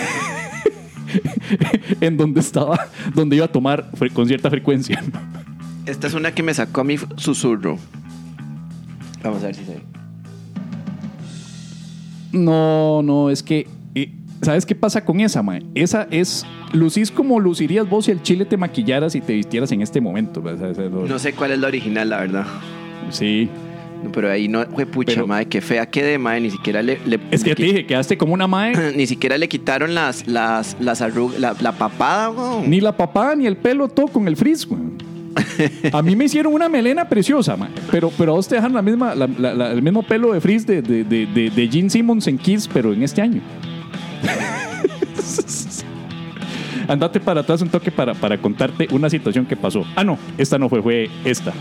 [2.00, 5.03] en donde estaba, donde iba a tomar con cierta frecuencia.
[5.86, 7.78] Esta es una que me sacó a mi susurro.
[9.22, 9.82] Vamos a ver si se ve.
[12.32, 14.12] No, no, es que eh,
[14.43, 15.62] ¿Sabes qué pasa con esa, mae?
[15.74, 16.45] Esa es.
[16.72, 20.43] Lucís como lucirías vos si el chile te maquillaras y te vistieras en este momento.
[20.43, 20.70] ¿verdad?
[20.72, 22.47] O sea, lo- No sé cuál es la original, la verdad.
[23.11, 23.49] Sí.
[24.03, 26.40] No, pero ahí no, fue pucha, Pero- madre, qué fea quedé, madre.
[26.40, 26.99] Ni siquiera le.
[27.07, 28.72] le- Es que te dije, quedaste como una mae.
[28.97, 32.68] Ni siquiera le quitaron las, las, las arrugas, la, la papada, weón.
[32.68, 34.82] Ni la papada ni el pelo, todo con el frizz, güey.
[35.93, 37.70] A mí me hicieron una melena preciosa, mae.
[37.93, 40.82] Pero, pero a vos te dejan la misma, la- el mismo pelo de frizz de,
[40.82, 43.40] de, de, de- de Gene Simmons en Kiss, pero en este año.
[46.89, 49.85] Andate para atrás un toque para, para contarte una situación que pasó.
[49.95, 51.53] Ah, no, esta no fue, fue esta.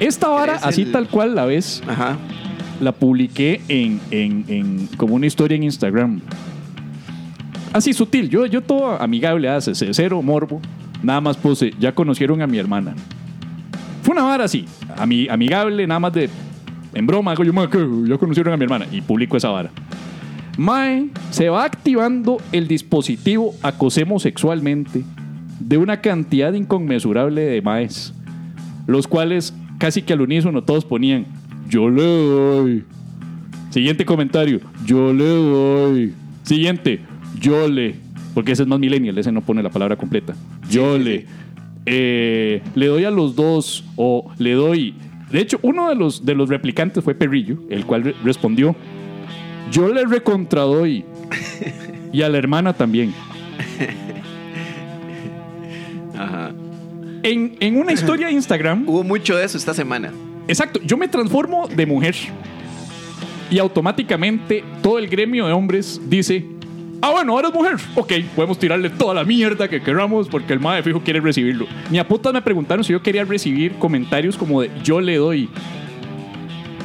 [0.00, 2.16] Esta vara, así el- tal cual la ves, Ajá.
[2.80, 6.20] la publiqué en, en- en- como una historia en Instagram.
[7.72, 10.60] Así sutil, yo, yo todo amigable, hace cero morbo.
[11.02, 12.94] Nada más puse, ya conocieron a mi hermana.
[14.02, 14.64] Fue una vara así,
[14.96, 16.28] ami- amigable, nada más de.
[16.92, 17.78] En broma, yo, "Ma, ¿qué?
[18.06, 18.86] ya conocieron a mi hermana.
[18.90, 19.70] Y publico esa vara.
[20.56, 25.02] Mae, se va activando el dispositivo acosemos sexualmente
[25.58, 28.12] de una cantidad inconmensurable de maes,
[28.86, 31.26] los cuales casi que al unísono todos ponían,
[31.68, 32.84] yo le doy.
[33.70, 36.14] Siguiente comentario, yo le doy.
[36.44, 37.00] Siguiente,
[37.40, 37.96] yo le.
[38.34, 40.34] Porque ese es más millennial, ese no pone la palabra completa.
[40.70, 41.20] Yo sí, le.
[41.20, 41.26] sí.
[41.86, 44.94] Eh, le doy a los dos o le doy.
[45.30, 48.76] De hecho, uno de los, de los replicantes fue Perrillo, el cual re- respondió:
[49.74, 51.04] Yo le recontradoy.
[52.12, 53.12] y a la hermana también.
[56.16, 56.52] Ajá.
[57.24, 60.12] En, en una historia de Instagram, Hubo mucho de eso esta semana.
[60.46, 62.14] Exacto, yo me transformo de mujer
[63.50, 66.44] y automáticamente todo el gremio de hombres dice,
[67.00, 70.60] ah bueno, ahora es mujer, ok, podemos tirarle toda la mierda que queramos porque el
[70.60, 71.66] madre fijo quiere recibirlo.
[71.90, 75.48] Ni a putas me preguntaron si yo quería recibir comentarios como de yo le doy.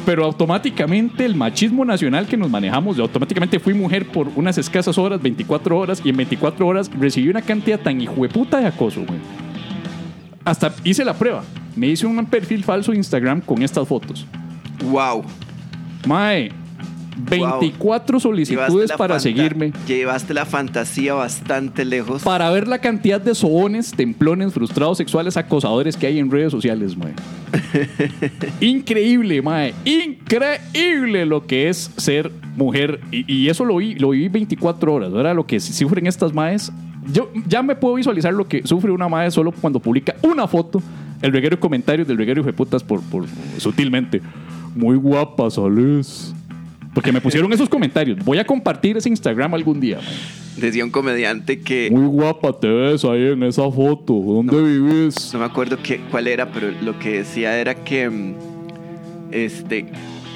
[0.09, 4.97] Pero automáticamente el machismo nacional que nos manejamos, yo automáticamente fui mujer por unas escasas
[4.97, 9.19] horas, 24 horas, y en 24 horas recibí una cantidad tan hijueputa de acoso, güey.
[10.43, 11.43] Hasta hice la prueba.
[11.75, 14.25] Me hice un perfil falso de Instagram con estas fotos.
[14.85, 15.25] Wow.
[16.07, 16.49] Mae,
[17.25, 19.73] 24 solicitudes Llevaste la para seguirme.
[19.87, 22.23] Llevaste la fantasía bastante lejos.
[22.23, 26.95] Para ver la cantidad de sobones, templones, frustrados sexuales, acosadores que hay en redes sociales,
[26.97, 27.13] mae.
[28.61, 29.73] Increíble, mae.
[29.85, 32.99] Increíble lo que es ser mujer.
[33.11, 35.13] Y, y eso lo vi, lo viví 24 horas.
[35.13, 36.71] Ahora lo que sufren estas maes.
[37.11, 40.81] Yo ya me puedo visualizar lo que sufre una mae solo cuando publica una foto.
[41.21, 43.25] El reguero de comentarios del reguero de putas por, por
[43.57, 44.21] sutilmente.
[44.75, 46.33] Muy guapa, sales.
[46.93, 48.17] Porque me pusieron esos comentarios.
[48.25, 49.99] Voy a compartir ese Instagram algún día.
[50.57, 54.13] Decía un comediante que Muy guapa te ves ahí en esa foto.
[54.13, 55.31] ¿Dónde vives?
[55.33, 58.33] no me acuerdo qué, cuál era, pero lo que decía era que mm,
[59.31, 59.85] este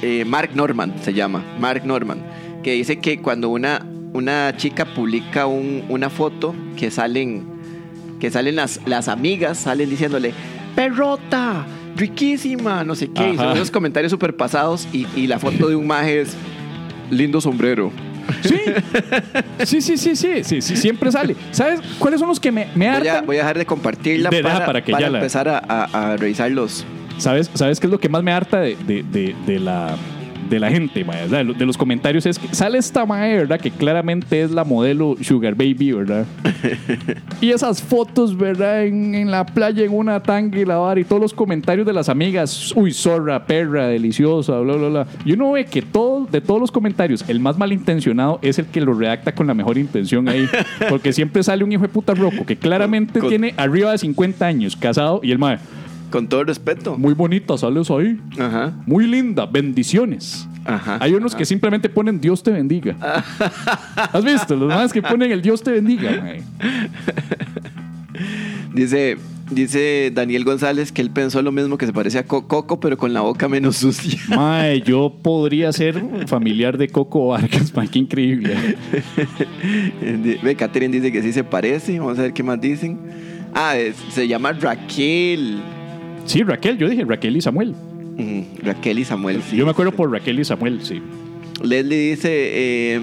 [0.01, 2.20] eh, Mark Norman se llama, Mark Norman,
[2.62, 7.51] que dice que cuando una, una chica publica un- una foto que salen
[8.20, 10.34] que salen las, las amigas, salen diciéndole,
[10.76, 11.66] perrota,
[11.96, 15.76] riquísima, no sé qué, y son esos comentarios super pasados y, y la foto de
[15.76, 16.36] un maje es
[17.10, 17.91] lindo sombrero.
[18.41, 18.56] Sí.
[19.66, 21.36] Sí, sí, sí, sí, sí, sí, siempre sale.
[21.52, 23.26] ¿Sabes cuáles son los que me, me Voy a, hartan?
[23.26, 26.12] voy a dejar de compartirla De- para, para que para ya la- empezar a, a-
[26.14, 26.86] a revisar los...
[27.18, 29.96] ¿Sabes, ¿Sabes qué es lo que más me harta de, de- de- de la,
[30.50, 31.28] de la gente, mae?
[31.28, 32.26] De lo- de los comentarios?
[32.26, 33.60] Es que sale esta mae, ¿verdad?
[33.60, 36.26] Que claramente es la modelo Sugar Baby, ¿verdad?
[37.41, 38.86] y esas fotos, ¿verdad?
[38.86, 41.94] En, en la playa, en una tanga y la vara, y todos los comentarios de
[41.94, 45.08] las amigas, uy, zorra, perra, deliciosa, bla, bla, bla.
[45.26, 48.82] Y uno ve que todo, de todos los comentarios, el más malintencionado es el que
[48.82, 50.48] lo redacta con la mejor intención ahí.
[50.89, 54.46] Porque siempre sale un hijo de puta roco que claramente Con- tiene arriba de 50
[54.46, 55.58] años, casado, y el mae,
[56.14, 56.95] Con todo respeto.
[56.97, 58.20] muy bonita, sales ahí.
[58.39, 58.72] Ajá.
[58.86, 60.47] Muy linda, bendiciones.
[60.64, 60.97] Ajá.
[61.01, 62.95] Hay unos que simplemente ponen Dios te bendiga.
[64.14, 64.55] ¿Has visto?
[64.55, 66.11] Los más que ponen el Dios te bendiga.
[68.74, 69.18] Dice,
[69.51, 72.97] dice Daniel González que él pensó lo mismo que se parece a Co- Coco, pero
[72.97, 74.20] con la boca menos sucia.
[74.30, 78.55] Mae, yo podría ser familiar de Coco Vargas, mae, qué increíble.
[80.43, 81.99] Ve, Catherine dice que sí se parece.
[81.99, 82.97] Vamos a ver qué más dicen.
[83.53, 85.59] Ah, es- se llama Raquel.
[86.26, 87.76] Sí, Raquel, yo dije Raquel y Samuel.
[88.63, 89.57] Raquel y Samuel, sí.
[89.57, 91.01] Yo me acuerdo por Raquel y Samuel, sí.
[91.63, 93.01] Leslie dice, eh,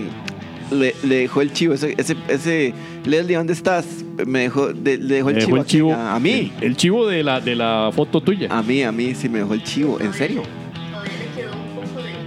[0.70, 1.74] le, le dejó el chivo.
[1.74, 4.04] Ese, ese, ese- Leslie, ¿dónde estás?
[4.26, 5.56] Me dejó, de- le dejó el Me chivo.
[5.56, 5.92] el chivo.
[5.94, 6.52] A, a mí.
[6.60, 8.48] El, el chivo de la, de la foto tuya.
[8.50, 9.98] A mí, a mí sí me dejó el chivo.
[10.00, 10.42] ¿En serio?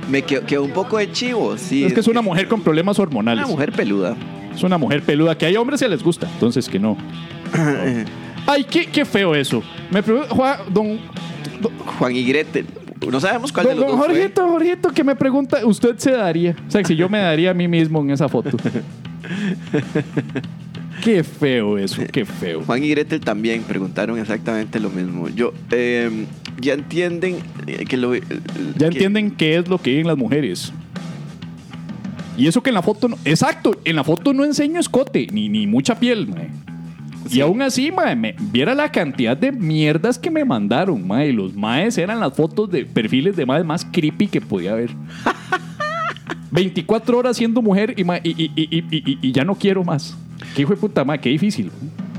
[0.09, 1.85] Me quedó, quedó un poco de chivo, sí.
[1.85, 3.45] es que es una mujer con problemas hormonales.
[3.45, 4.15] Una mujer peluda.
[4.53, 6.97] Es una mujer peluda que hay hombres que les gusta, entonces que no.
[8.45, 9.63] Ay, qué, qué feo eso.
[9.91, 10.99] Me Juan, don,
[11.97, 12.65] Juan y Gretel.
[13.09, 14.15] No sabemos cuál de don, los don dos fue.
[14.15, 16.55] Jorgito, Jorgito, que me pregunta, ¿usted se daría?
[16.67, 18.57] O sea, si yo me daría a mí mismo en esa foto.
[21.03, 22.61] Qué feo eso, qué feo.
[22.65, 25.27] Juan y Gretel también preguntaron exactamente lo mismo.
[25.27, 26.25] Yo, eh,
[26.61, 28.15] ya entienden eh, que lo...
[28.15, 28.21] Ya
[28.77, 30.71] que- entienden qué es lo que viven las mujeres.
[32.37, 35.49] Y eso que en la foto no, exacto, en la foto no enseño escote, ni,
[35.49, 36.27] ni mucha piel,
[37.31, 41.31] Y aún así, mae, me, viera la cantidad de mierdas que me mandaron, mae.
[41.33, 44.91] Los maes eran las fotos de perfiles de maes más creepy que podía haber.
[46.51, 50.15] 24 horas siendo mujer y, mae, y, y- y- ya no quiero más.
[50.55, 51.71] Qué hijo de puta, mae, qué difícil.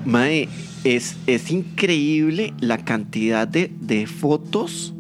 [0.04, 0.48] Mae,
[0.82, 4.92] es, es increíble la cantidad de, de fotos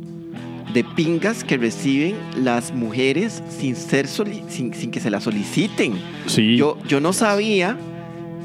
[0.72, 5.94] de pingas que reciben las mujeres sin, ser soli- sin, sin que se las soliciten.
[6.26, 6.56] Sí.
[6.56, 7.76] Yo, yo no sabía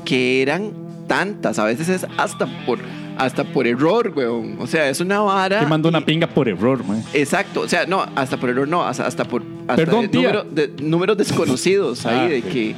[0.06, 0.72] que eran
[1.10, 1.60] tantas.
[1.60, 2.80] A veces es hasta por,
[3.18, 4.56] hasta por error, weón.
[4.62, 5.60] O sea, es una vara.
[5.60, 7.02] Te mando una pinga por error, mae.
[7.14, 10.22] Exacto, o sea, no, hasta por error no, hasta, hasta por hasta Perdón, de tía.
[10.32, 12.76] número- de- números desconocidos ahí Ah, de que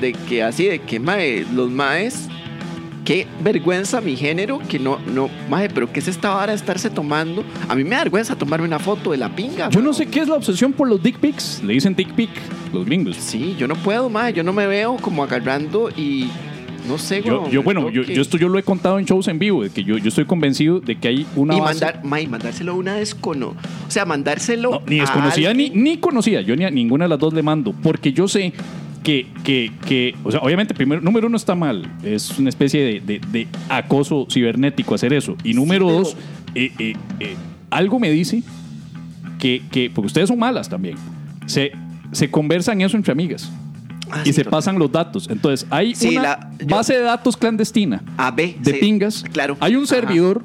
[0.00, 2.28] de que así de que mae, los maes
[3.04, 6.90] qué vergüenza mi género que no no mae, pero qué es esta vara de estarse
[6.90, 7.42] tomando?
[7.68, 9.70] A mí me da vergüenza tomarme una foto de la pinga.
[9.70, 11.62] Yo no sé qué es la obsesión por los dick pics.
[11.64, 12.30] Le dicen dick pic
[12.72, 13.16] los gringos.
[13.16, 16.28] Sí, yo no puedo, mae, yo no me veo como agarrando y
[16.88, 19.28] no sé, Yo, weón, yo, bueno, yo, yo esto yo lo he contado en shows
[19.28, 22.04] en vivo, de que yo, yo estoy convencido de que hay una y base- mandar,
[22.04, 23.48] mae, mandárselo a una descono,
[23.86, 26.40] o sea, mandárselo No, ni a desconocida ni, ni conocida.
[26.40, 27.72] Yo ni a ninguna de las dos le mando.
[27.82, 28.52] Porque yo sé
[29.04, 31.88] que, que, que o sea, obviamente, primero, número uno está mal.
[32.02, 35.36] Es una especie de, de- de acoso cibernético hacer eso.
[35.44, 36.16] Y número dos,
[36.54, 37.36] eh, eh, eh,
[37.70, 38.42] algo me dice
[39.38, 40.96] que, que, porque ustedes son malas también,
[41.46, 41.72] se,
[42.12, 43.50] se conversan eso entre amigas.
[44.10, 44.50] Ah, y sí, se total.
[44.58, 45.28] pasan los datos.
[45.30, 48.02] Entonces, hay Sí, una la- yo- base de datos clandestina
[48.36, 49.24] de sí, pingas.
[49.32, 49.56] Claro.
[49.60, 50.44] Hay un Ajá, servidor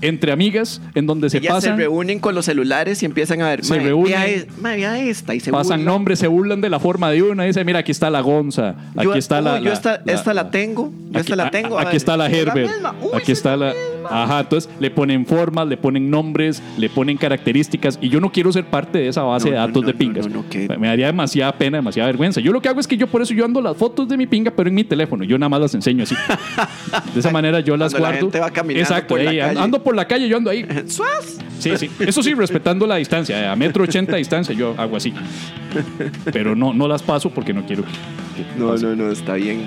[0.00, 1.76] entre amigas en donde se Ellas pasan.
[1.76, 3.64] se reúnen con los celulares y empiezan a ver.
[3.64, 4.46] Se "Mae, reúnen.
[4.62, 5.84] vea esta y se pasan burlan.
[5.84, 7.44] nombres, se burlan de la forma de una.
[7.44, 10.50] Dice, mira, aquí está la Gonza, Yo- aquí está uy, la, yo esta, esta la,
[10.50, 10.92] tengo.
[11.10, 11.78] Yo esta la tengo.
[11.78, 12.70] a- a Aquí está la es Herbert.
[13.14, 13.74] aquí está es la.
[14.10, 17.98] Ajá, entonces le ponen formas, le ponen nombres, le ponen características.
[18.00, 20.26] Y yo no quiero ser parte de esa base No, de datos no, de pingas.
[20.50, 22.40] que- Me daría demasiada pena, demasiada vergüenza.
[22.40, 24.26] Yo lo que hago es que yo por eso yo ando las fotos de mi
[24.26, 25.24] pinga, pero en mi teléfono.
[25.24, 26.14] Yo nada más las enseño así.
[27.14, 28.26] De esa manera yo las Cuando la guardo.
[28.26, 29.60] gente va caminando Exacto, por la ey, calle.
[29.60, 30.66] ando por la calle, yo ando ahí.
[30.86, 31.38] ¡Suaz!
[31.58, 31.90] Sí, sí.
[32.00, 33.50] Eso sí, respetando la distancia.
[33.52, 35.12] A metro ochenta de distancia yo hago así.
[36.32, 39.66] Pero no, no las paso porque no quiero que- que No, no, no, está bien.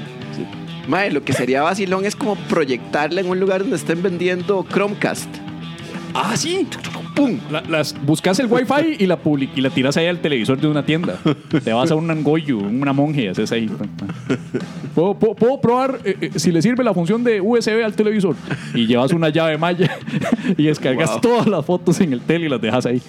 [0.88, 5.29] Mae, lo que sería vacilón es como proyectarla en un lugar donde estén vendiendo Chromecast.
[6.13, 6.67] Ah, sí.
[7.15, 7.38] ¡Pum!
[7.49, 10.67] La- las, buscas el wifi y la, public- y la tiras ahí al televisor de
[10.67, 11.19] una tienda.
[11.63, 13.69] Te vas a un angoyo, una monje y haces ahí.
[14.95, 18.36] ¿Puedo, puedo- puedo probar eh, eh, si le sirve la función de USB al televisor?
[18.73, 19.89] Y llevas una llave malla
[20.57, 21.21] y descargas Wow.
[21.21, 23.01] todas las fotos en el tele y las dejas ahí.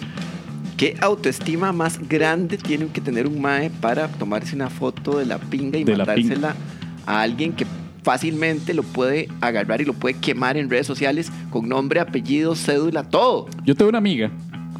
[0.76, 5.38] ¿Qué autoestima más grande tiene que tener un mae para tomarse una foto de la
[5.38, 6.54] pinga y De la mandársela
[7.06, 7.66] a alguien que
[8.02, 13.04] fácilmente lo puede agarrar y lo puede quemar en redes sociales con nombre, apellido, cédula,
[13.04, 13.46] todo?
[13.64, 14.30] Yo tengo una amiga.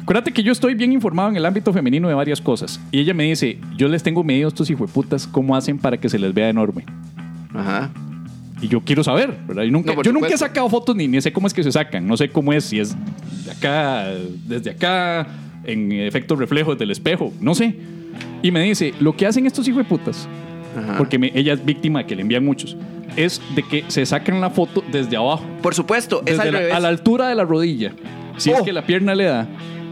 [0.01, 2.79] Acuérdate que yo estoy bien informado en el ámbito femenino de varias cosas.
[2.91, 6.09] Y ella me dice, yo les tengo medido a estos hijueputas cómo hacen para que
[6.09, 6.83] se les vea enorme.
[7.53, 7.89] Ajá.
[8.61, 9.63] Y yo quiero saber, ¿verdad?
[9.63, 11.71] Yo nunca, No, yo nunca he sacado fotos ni, ni sé cómo es que se
[11.71, 12.05] sacan.
[12.05, 12.95] No sé cómo es, si es
[13.45, 14.07] de acá,
[14.45, 15.27] desde acá,
[15.63, 17.31] en efecto reflejo del espejo.
[17.39, 17.73] No sé.
[18.41, 20.27] Y me dice, lo que hacen estos hijueputas,
[20.77, 20.97] Ajá.
[20.97, 22.75] porque me- ella es víctima que le envían muchos,
[23.15, 25.43] es de que se sacan la foto desde abajo.
[25.61, 26.73] Por supuesto, es Desde al la- revés.
[26.73, 27.91] a la altura de la rodilla.
[28.37, 28.63] Si es Oh.
[28.63, 29.47] que la pierna le da.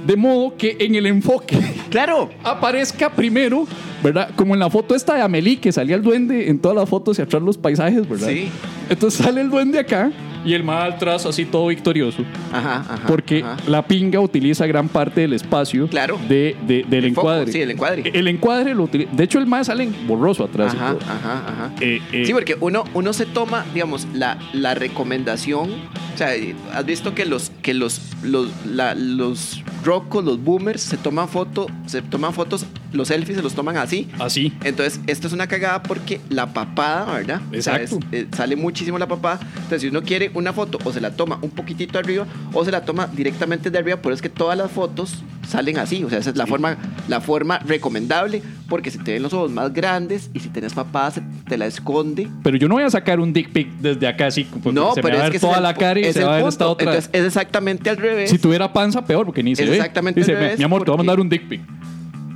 [0.07, 1.55] De modo que en el enfoque
[1.91, 2.31] Claro.
[2.43, 3.67] aparezca primero,
[4.03, 4.31] ¿verdad?
[4.35, 7.19] Como en la foto esta de Amelie, que salía el duende en todas las fotos
[7.19, 8.27] y atrás los paisajes, ¿verdad?
[8.29, 8.49] Sí.
[8.89, 10.11] Entonces sale el duende acá
[10.45, 12.23] y el mal atrás así todo victorioso.
[12.51, 13.07] Ajá, ajá.
[13.07, 13.57] Porque ajá.
[13.67, 16.19] la pinga utiliza gran parte del espacio Claro.
[16.27, 17.51] de, de- del El foco, encuadre.
[17.51, 18.11] sí, el encuadre.
[18.13, 19.11] El encuadre lo utiliza.
[19.13, 20.73] De hecho, el más sale borroso atrás.
[20.73, 21.71] Ajá, ajá, ajá.
[21.81, 25.69] Eh, eh, Sí, porque uno, uno se toma, digamos, la, la recomendación.
[26.13, 26.29] O sea,
[26.73, 31.67] has visto que los, que los, los, la- los rocos, los boomers, se toman foto,
[31.87, 34.07] se toman fotos, los selfies se los toman así.
[34.19, 34.53] Así.
[34.63, 37.41] Entonces, esto es una cagada porque la papada, ¿verdad?
[37.57, 37.99] O sea, Exacto.
[38.11, 39.39] es- eh, sale muchísimo la papada.
[39.55, 42.71] Entonces, si uno quiere una foto, o se la toma un poquitito arriba, o se
[42.71, 46.03] la toma directamente de arriba, pero es que todas las fotos salen así.
[46.03, 46.77] O sea, esa es la, forma,
[47.07, 51.11] la forma recomendable, porque si te ven los ojos más grandes y si tenés papada,
[51.11, 52.27] se te la esconde.
[52.43, 54.45] Pero yo no voy a sacar un dick pic desde acá así.
[54.45, 56.23] porque No, se pero me va a ver que toda el la cara y se
[56.23, 56.85] va a ver esta otra.
[56.87, 58.29] Entonces, es exactamente al revés.
[58.29, 59.75] si tuviera panza, peor, porque ni se Es ve.
[59.77, 61.61] exactamente Dice, al revés, mi amor, te voy a mandar un dick pic.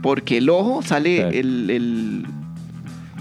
[0.02, 1.32] Porque el ojo sale Claro.
[1.32, 2.26] el, el-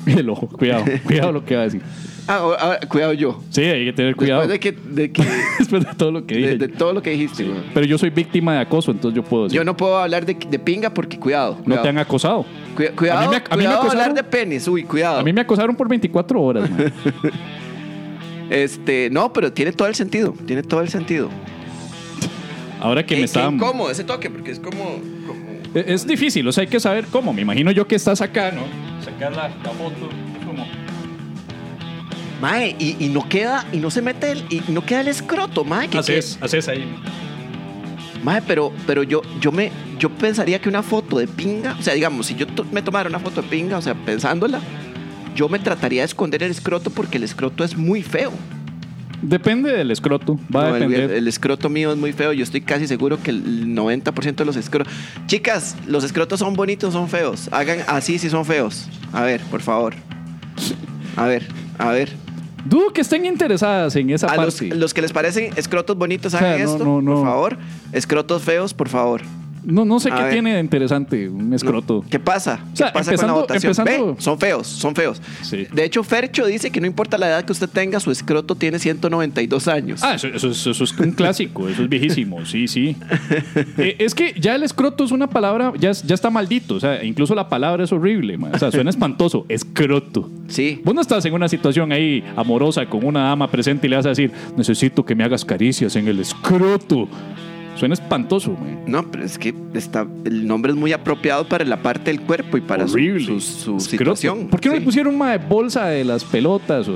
[0.19, 1.81] El ojo, cuidado, cuidado lo que va a decir.
[2.27, 3.43] Ah, ahora- cuidado yo.
[3.51, 4.47] Sí, hay que tener cuidado.
[4.47, 5.23] Después de que, de que
[5.59, 6.49] Después de todo lo que dije.
[6.57, 7.49] de, de todo lo que dijiste, Sí.
[7.49, 7.61] güey.
[7.75, 9.57] Pero yo soy víctima de acoso, entonces yo puedo decir.
[9.59, 11.59] Yo no puedo hablar de, de pinga porque cuidado.
[11.67, 12.47] ¿No te han acosado?
[12.77, 14.67] Cuida- cuidado, A mí me- a mí me acosaron- hablar de penis.
[14.69, 15.19] Uy, cuidado.
[15.19, 16.93] A mí me acosaron por 24 horas, mae.
[18.51, 20.35] Este, no, pero tiene todo el sentido.
[20.47, 21.31] Tiene todo el sentido.
[22.81, 23.55] Ahora que me estaban...
[23.55, 24.99] incómodo ese toque, porque es como.
[25.27, 25.45] como-
[25.75, 27.33] Es es difícil, o sea, hay que saber cómo.
[27.33, 28.63] Me imagino yo que estás acá, ¿no?
[29.03, 30.09] Sacar la, la foto.
[32.35, 32.41] Es.
[32.41, 35.65] Mae, y, y no queda, y no se mete el, y no queda el escroto,
[35.65, 35.89] mae.
[35.89, 36.81] que- Haces, haces ahí.
[36.81, 41.83] que- mae, pero, pero yo, yo me, yo pensaría que una foto de pinga, o
[41.83, 44.61] sea, digamos, si yo to- me tomara una foto de pinga, o sea, pensándola,
[45.37, 48.33] yo me trataría de esconder el escroto porque el escroto es muy feo.
[49.23, 50.39] Depende del escroto.
[50.55, 51.11] Va No, a depender.
[51.13, 52.33] el escroto mío es muy feo.
[52.35, 54.93] Yo estoy casi seguro que el 90% de los escrotos.
[55.27, 57.49] Chicas, los escrotos son bonitos, o son feos.
[57.51, 58.87] Hagan así si son feos.
[59.15, 59.95] A ver, por favor.
[61.17, 61.47] A ver,
[61.79, 62.13] a ver.
[62.65, 64.75] Dudo que estén interesadas en esa A los, parte.
[64.75, 67.15] los que les parecen escrotos bonitos, O sea, hagan no, esto, no, no.
[67.17, 67.59] por favor.
[67.93, 69.21] Escrotos feos, por favor.
[69.65, 70.33] No, no sé A qué ver.
[70.33, 72.03] tiene de interesante un escroto.
[72.05, 72.61] No, ¿Qué pasa?
[72.73, 73.71] O sea, ¿Qué pasa con la empezando- votación?
[73.73, 75.23] empezando- Ve, son feos, son feos.
[75.43, 75.67] Sí.
[75.73, 78.79] De hecho, Fercho dice que no importa la edad que usted tenga, su escroto tiene
[78.79, 80.03] 192 años.
[80.03, 82.97] Ah, eso, eso es- eso es un clásico, eso es viejísimo, sí, sí.
[83.79, 87.03] Eh, es que ya el escroto es una palabra, ya, ya está maldito, o sea,
[87.05, 88.55] incluso la palabra es horrible, man.
[88.55, 90.31] o sea, suena espantoso, escroto.
[90.49, 90.81] Sí.
[90.85, 94.07] Vos no estás en una situación ahí amorosa con una dama presente y le vas
[94.07, 97.09] a decir, necesito que me hagas caricias en el escroto.
[97.77, 98.83] Suena espantoso, man.
[98.87, 102.57] No, pero es que está, el nombre es muy apropiado para la parte del cuerpo
[102.57, 103.25] y para su, Horrible.
[103.27, 104.17] su- su Escroto.
[104.17, 104.49] situación.
[104.49, 104.81] ¿Por qué no Sí.
[104.81, 106.95] le pusieron una bolsa de las pelotas o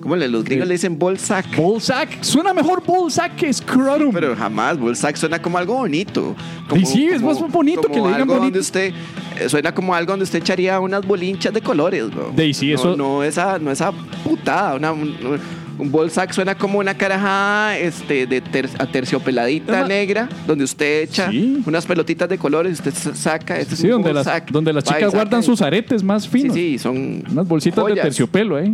[0.00, 0.68] ¿Cómo le, los gringos Sí.
[0.68, 1.46] le dicen ball sack?
[2.22, 4.12] Suena mejor ball sack que scrotum.
[4.12, 6.34] Pero jamás, ball sack suena como algo bonito.
[6.68, 8.58] Como, Y sí, es más bonito como que le digan algo donde bonito.
[8.60, 8.92] usted
[9.38, 12.32] eh, suena como algo donde usted echaría unas bolinchas de colores, bro.
[12.34, 13.92] De sí, no, eso- no esa no esa
[14.24, 15.14] putada, una, un,
[15.78, 19.88] un ball sack suena como una carajada este de ter, aterciopeladita Ajá.
[19.88, 21.62] negra donde usted echa Sí.
[21.66, 24.84] unas pelotitas de colores, usted sa- saca este es Sí, un donde las, donde las
[24.84, 26.54] chicas guardan sus aretes más Sí, finos.
[26.54, 28.72] sí, son Unas bolsitas de terciopelo, ¿eh?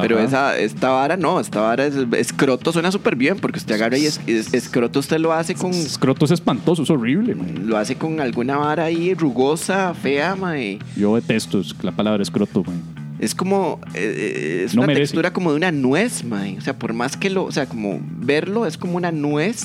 [0.00, 0.24] Pero Ajá.
[0.24, 4.06] esa, esta vara no, esta vara es escroto suena súper bien porque usted agarra y
[4.06, 7.66] es, es- escroto usted lo hace con Escroto es espantoso, es horrible, man.
[7.66, 10.78] lo hace con alguna vara ahí rugosa, fea, mae.
[10.96, 12.80] Yo detesto es- la palabra escroto, man.
[13.20, 15.02] Es como eh, eh, es No una merece.
[15.02, 16.56] textura como de una nuez, mae.
[16.58, 19.64] O sea, por más que lo, o sea, como verlo es como una nuez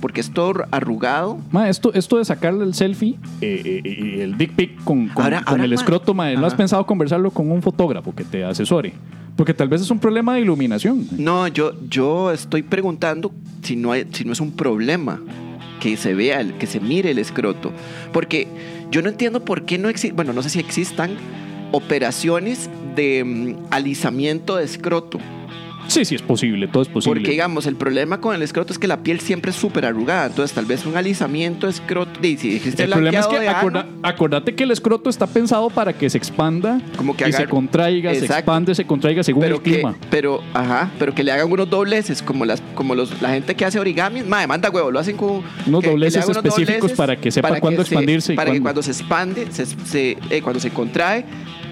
[0.00, 1.38] porque es todo arrugado.
[1.52, 5.24] Ma, esto, esto de sacarle el selfie eh, eh, y el dick pic con, con-
[5.24, 8.24] Ahora- con ahora, el ma- escroto, ma, ¿no has pensado conversarlo con un fotógrafo que
[8.24, 8.92] te asesore?
[9.36, 11.06] Porque tal vez es un problema de iluminación.
[11.18, 13.30] No, yo yo estoy preguntando
[13.62, 15.20] si no hay, si no es un problema
[15.80, 17.72] que se vea, que se mire el escroto,
[18.12, 18.48] porque
[18.90, 21.10] yo no entiendo por qué no existen, bueno, no sé si existan
[21.72, 25.18] operaciones de mm, alisamiento de escroto.
[25.88, 27.20] Sí, sí, es posible, todo es posible.
[27.20, 30.26] Porque, digamos, el problema con el escroto es que la piel siempre es súper arrugada.
[30.26, 32.10] Entonces, tal vez un alisamiento de escroto.
[32.26, 36.10] Y si el problema es que acorda- acordate que el escroto está pensado para que
[36.10, 39.74] se expanda Como que y se contraiga, se expande, se contraiga según pero el que,
[39.74, 39.94] clima.
[40.10, 43.64] pero, ajá, pero que le hagan unos dobleces, como las, como los, la gente que
[43.64, 47.30] hace origami, madre, manda huevo, lo hacen con Unos que- dobleces unos específicos para que
[47.30, 50.70] sepa cuándo se- expandirse y para que cuando se expande, se, se- eh, cuando se
[50.70, 51.24] contrae,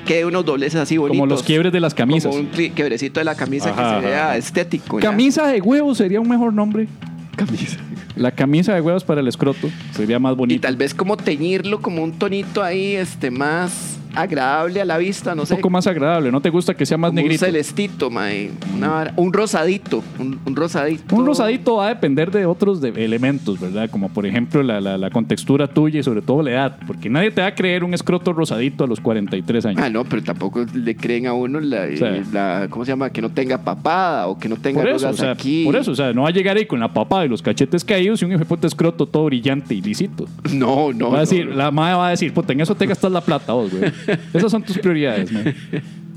[0.04, 1.18] quede unos dobleces así bonitos.
[1.18, 2.30] Como los quiebres de las camisas.
[2.34, 5.00] Como un quiebrecito de la camisa Ajá, que se vea estético.
[5.00, 5.10] ¿ya?
[5.10, 6.86] Camisa de huevos sería un mejor nombre.
[7.36, 7.78] Camisa.
[8.16, 10.68] La camisa de huevos para el escroto sería más Y bonita.
[10.68, 15.42] tal vez como teñirlo como un tonito ahí, este, más agradable a la vista, no
[15.42, 15.56] un sé.
[15.56, 16.30] poco más agradable.
[16.30, 17.44] ¿No te gusta que sea más como un negrito?
[17.44, 18.50] celestito, mae.
[18.74, 20.02] Una un rosadito.
[20.18, 21.14] Un, un rosadito.
[21.14, 23.90] Un rosadito va a depender de otros de- elementos, ¿verdad?
[23.90, 26.78] Como por ejemplo la, la, la contextura tuya y sobre todo la edad.
[26.86, 29.80] Porque nadie te va a creer un escroto rosadito a los 43 años.
[29.82, 32.22] Ah, no, pero tampoco le creen a uno la, sea.
[32.32, 33.10] la- ¿cómo se llama?
[33.10, 35.64] Que no tenga papada o que no tenga por eso, o arrugas sea, aquí.
[35.64, 37.84] por eso, o sea, no va a llegar ahí con la papada y los cachetes
[37.84, 40.26] caídos y un hijo de puta escroto todo brillante y lisito.
[40.52, 41.06] No, no.
[41.10, 41.54] va a no, decir, no.
[41.56, 43.92] la madre va a decir, puta, en eso te gastas la plata vos, güey.
[44.34, 45.54] Esas son tus prioridades, man.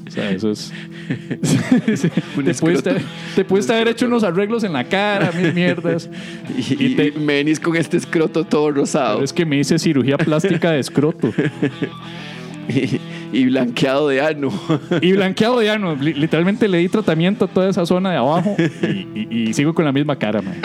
[0.07, 0.71] O sea, eso es.
[1.35, 2.91] Te, pudiste, escroto.
[3.35, 6.09] te pudiste haber hecho unos arreglos en la cara, mil mierdas.
[6.57, 9.57] Y, y te- y me venís con este escroto todo rosado Pero es que me
[9.59, 11.33] hice cirugía plástica de escroto.
[12.69, 12.99] y,
[13.37, 14.49] y blanqueado de ano.
[15.01, 15.95] Y blanqueado ya no.
[15.95, 18.55] li- Literalmente le di tratamiento a toda esa zona de abajo
[19.29, 20.55] y sigo con la misma cara, man.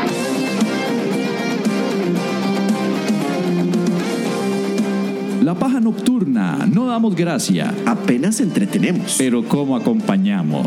[5.52, 9.16] La paja nocturna, no damos gracia, Apenas entretenemos.
[9.18, 10.66] pero ¿cómo acompañamos?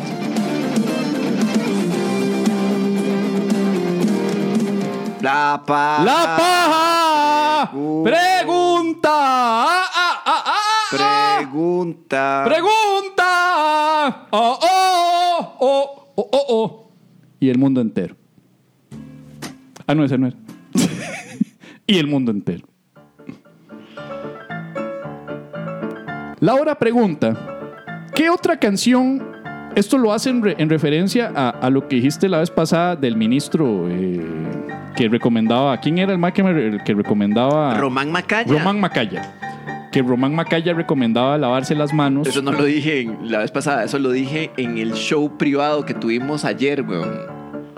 [5.24, 6.04] La paja.
[6.04, 7.72] ¡La paja!
[8.04, 9.10] ¡Pregunta!
[9.10, 10.54] ¡Ah, ah, ah, ah,
[10.94, 11.38] ah!
[11.40, 12.44] Pregunta.
[12.46, 14.28] ¡Pregunta!
[14.30, 16.92] ¡Oh, oh, oh, oh, oh, oh!
[17.40, 18.16] Y el mundo entero.
[19.88, 20.38] Ah, no, ese no era.
[21.88, 22.68] y el mundo entero.
[26.46, 27.34] Laura pregunta,
[28.14, 29.24] ¿qué otra canción?
[29.76, 32.96] Esto lo hace en, re- en referencia a, a lo que dijiste la vez pasada
[32.96, 34.22] del ministro eh,
[34.96, 35.76] que recomendaba.
[35.80, 37.74] ¿Quién era el más que, me- el que recomendaba?
[37.74, 38.54] Román Macaya.
[38.54, 39.34] Román Macaya.
[39.92, 42.28] Que Román Macaya recomendaba lavarse las manos.
[42.28, 45.96] Eso no lo dije la vez pasada, eso lo dije en el show privado que
[45.96, 47.34] tuvimos ayer, weón.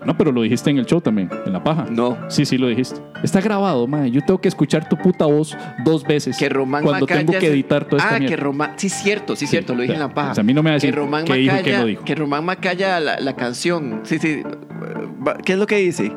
[0.08, 1.86] No, pero lo dijiste en el show también, en la paja.
[1.92, 2.18] No.
[2.30, 3.02] Sí, sí, lo dijiste.
[3.24, 4.08] Está grabado, man.
[4.10, 6.38] Yo tengo que escuchar tu puta voz dos veces.
[6.38, 7.26] Que Román Cuando Macaya.
[7.26, 8.36] tengo que editar toda esta Ah, mierda.
[8.36, 8.72] que Román.
[8.78, 10.32] Sí, cierto, sí, cierto, lo dije en la paja.
[10.32, 11.34] O sea, a mí no me va a decir que Román qué
[11.86, 12.04] dijo.
[12.06, 14.00] Que Román Macaya, la, la canción.
[14.04, 14.44] Sí, sí.
[15.44, 16.12] ¿Qué es lo que dice?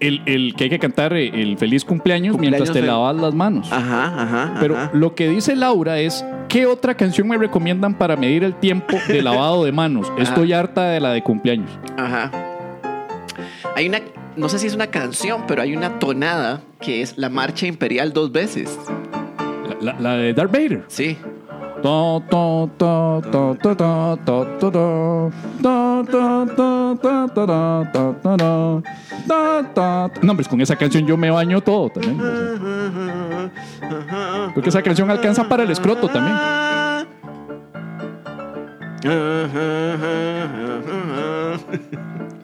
[0.00, 3.32] El, el que hay que cantar eh, el feliz cumpleaños, mientras te de- lavas las
[3.34, 3.72] manos.
[3.72, 4.54] Ajá, ajá.
[4.60, 8.98] Pero lo que dice Laura es, ¿qué otra canción me recomiendan para medir el tiempo
[9.08, 10.12] de lavado de manos?
[10.18, 11.70] Estoy harta de la de cumpleaños.
[11.96, 12.30] Ajá.
[13.74, 14.00] Hay una,
[14.36, 18.12] no sé si es una canción, pero hay una tonada que es la marcha imperial
[18.12, 18.78] dos veces.
[19.80, 20.84] La, de Darth Vader.
[20.88, 21.18] Sí.
[30.22, 32.20] No, pues con esa canción yo me baño todo también.
[34.54, 36.36] Porque esa canción alcanza para el escroto también.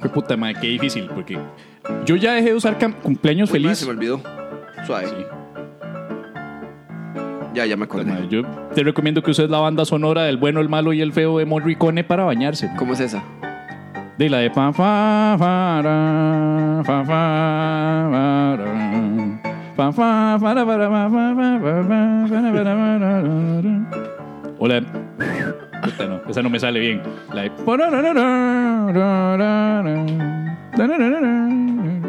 [0.01, 1.39] Qué puta madre, qué difícil, porque
[2.07, 3.79] yo ya dejé de usar cumpleaños Uy, madre, feliz.
[3.79, 4.21] Se me olvidó.
[4.87, 5.07] Suave.
[5.09, 5.15] Sí.
[7.55, 8.13] Ya, ya me Puta acordé.
[8.15, 8.43] madre, Yo
[8.75, 11.47] te recomiendo que uses la banda sonora del bueno, el malo y el feo de
[11.47, 12.71] Morricone para bañarse.
[12.79, 13.23] ¿Cómo es esa?
[14.19, 15.37] De la de fa ra,
[15.83, 16.79] ra.
[24.59, 24.83] Hola.
[25.99, 27.03] No, esa no me sale bien.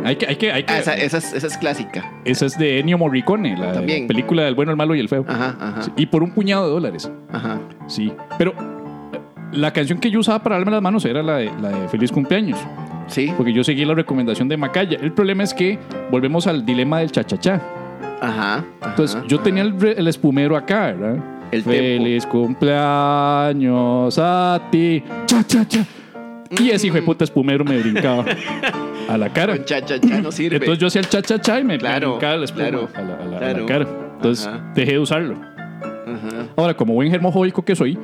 [0.06, 0.78] Hay que, que, que...
[0.78, 2.12] Esa, es, clásica.
[2.26, 5.26] Esa es de Ennio Morricone, la, la película del bueno, el malo y el feo.
[5.28, 5.82] Ajá, ajá.
[5.82, 7.12] Sí, y por un puñado de dólares.
[7.32, 7.60] Ajá.
[7.88, 8.12] Sí.
[8.38, 8.52] Pero
[9.14, 9.20] eh,
[9.52, 12.12] la canción que yo usaba para darme las manos era la de, la de Feliz
[12.12, 12.60] Cumpleaños.
[13.08, 13.34] Sí.
[13.36, 14.98] Porque yo seguí la recomendación de Macaya.
[15.02, 15.80] El problema es que
[16.12, 17.62] volvemos al dilema del chachachá.
[18.22, 18.64] Ajá.
[18.86, 21.39] Entonces, ajá, yo tenía el, el espumero acá, ¿verdad?
[21.52, 25.04] El Feliz cumpleaños a ti.
[25.26, 25.86] Cha-cha-cha.
[26.60, 28.26] Y ese hijo de puta espumero me brincaba
[29.08, 29.56] a la cara.
[29.56, 30.58] Con cha, cha, cha no sirve.
[30.58, 33.14] Entonces yo hacía el cha-cha-cha y me, me Claro, brincaba el espuma claro, a, la,
[33.14, 33.66] a la- a la claro.
[33.66, 33.88] cara.
[34.16, 34.72] Entonces Ajá.
[34.76, 35.36] dejé de usarlo.
[35.36, 36.48] Ajá.
[36.56, 37.98] Ahora, como buen germofóbico que soy,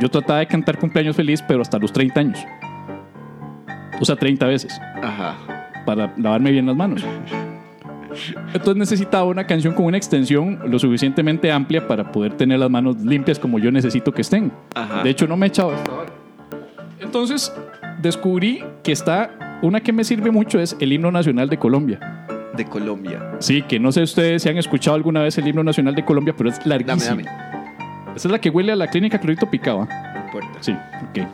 [0.00, 2.38] yo trataba de cantar cumpleaños feliz, pero hasta los 30 años.
[4.00, 5.34] O sea, 30 veces, Ajá.
[5.86, 7.02] para lavarme bien las manos.
[8.52, 12.96] Entonces necesitaba una canción con una extensión lo suficientemente amplia para poder tener las manos
[13.02, 14.52] limpias como yo necesito que estén.
[14.74, 15.02] Ajá.
[15.02, 16.12] De hecho, no me he echado esta hora.
[17.00, 17.52] Entonces,
[18.00, 22.26] descubrí que está, una que me sirve mucho es el himno nacional de Colombia.
[22.56, 23.32] De Colombia.
[23.38, 26.34] Sí, que no sé ustedes si han escuchado alguna vez el himno nacional de Colombia,
[26.36, 27.16] pero es Dame, larguísimo.
[27.22, 27.24] dame.
[28.16, 29.86] Esa es la que huele a la clínica Clorito Picaba.
[30.14, 30.58] No importa.
[30.60, 30.72] Sí,
[31.10, 31.28] ok.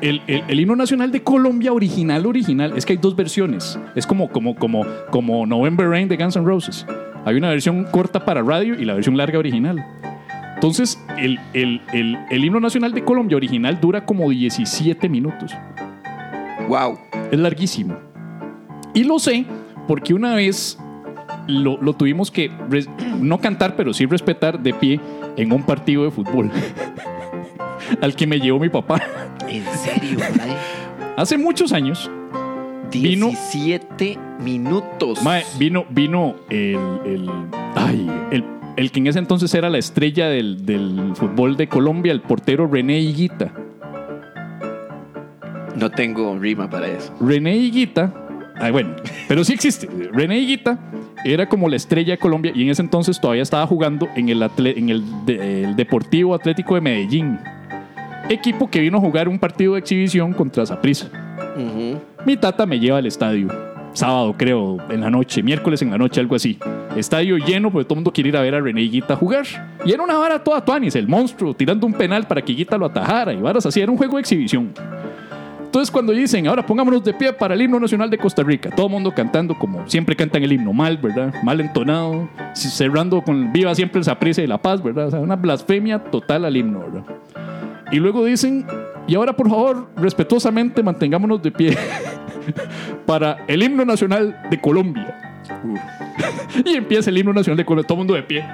[0.00, 3.78] El, el- el himno nacional de Colombia original, original, es que hay dos versiones.
[3.94, 6.86] Es como, como, como, como November Rain de Guns N' Roses.
[7.24, 9.84] Hay una versión corta para radio y la versión larga original.
[10.54, 15.52] Entonces, el, el- himno nacional de Colombia original dura como 17 minutos.
[16.68, 16.98] Wow.
[17.30, 17.96] Es larguísimo.
[18.94, 19.44] Y lo sé
[19.86, 20.78] porque una vez
[21.46, 22.50] lo, lo tuvimos que
[23.20, 25.00] no cantar, pero sí respetar de pie
[25.36, 26.50] en un partido de fútbol.
[28.00, 29.00] Al que me llevó mi papá.
[29.48, 30.56] ¿En serio, mae?
[31.16, 32.10] Hace muchos años
[32.90, 35.22] Vino- 17 minutos.
[35.22, 37.30] mae, vino, vino el, el,
[37.76, 38.44] ay, el,
[38.76, 42.66] el que en ese entonces era la estrella del, del fútbol de Colombia, el portero
[42.66, 43.52] René Higuita.
[45.76, 47.14] No tengo rima para eso.
[47.20, 48.12] René Higuita,
[48.58, 48.96] ah, bueno,
[49.28, 49.88] pero sí existe.
[50.12, 50.78] René Higuita
[51.24, 54.42] era como la estrella de Colombia y en ese entonces todavía estaba jugando en el,
[54.42, 57.38] atle- en el, de- el Deportivo Atlético de Medellín.
[58.30, 61.08] Equipo que vino a jugar un partido de exhibición contra Saprissa.
[61.56, 61.98] Ujú.
[62.24, 63.48] Mi tata me lleva al estadio.
[63.92, 66.56] Sábado, creo, en la noche, miércoles en la noche, algo así.
[66.94, 69.44] Estadio lleno, porque todo el mundo quiere ir a ver a René Higuita jugar.
[69.84, 72.86] Y era una vara toda tuanis, el monstruo, tirando un penal para que Higuita lo
[72.86, 73.32] atajara.
[73.32, 74.72] Y varas así, era un juego de exhibición.
[75.64, 78.86] Entonces, cuando dicen, ahora pongámonos de pie para el himno nacional de Costa Rica, todo
[78.86, 81.34] el mundo cantando como siempre cantan el himno, mal, ¿verdad?
[81.42, 85.08] Mal entonado, cerrando con viva siempre el Saprissa y la paz, ¿verdad?
[85.08, 87.04] O sea, una blasfemia total al himno, ¿verdad?
[87.90, 88.66] Y luego dicen,
[89.06, 91.76] y ahora por favor, respetuosamente mantengámonos de pie
[93.06, 95.42] para el himno nacional de Colombia.
[96.64, 98.44] y empieza el himno nacional de Colombia, todo el mundo de pie.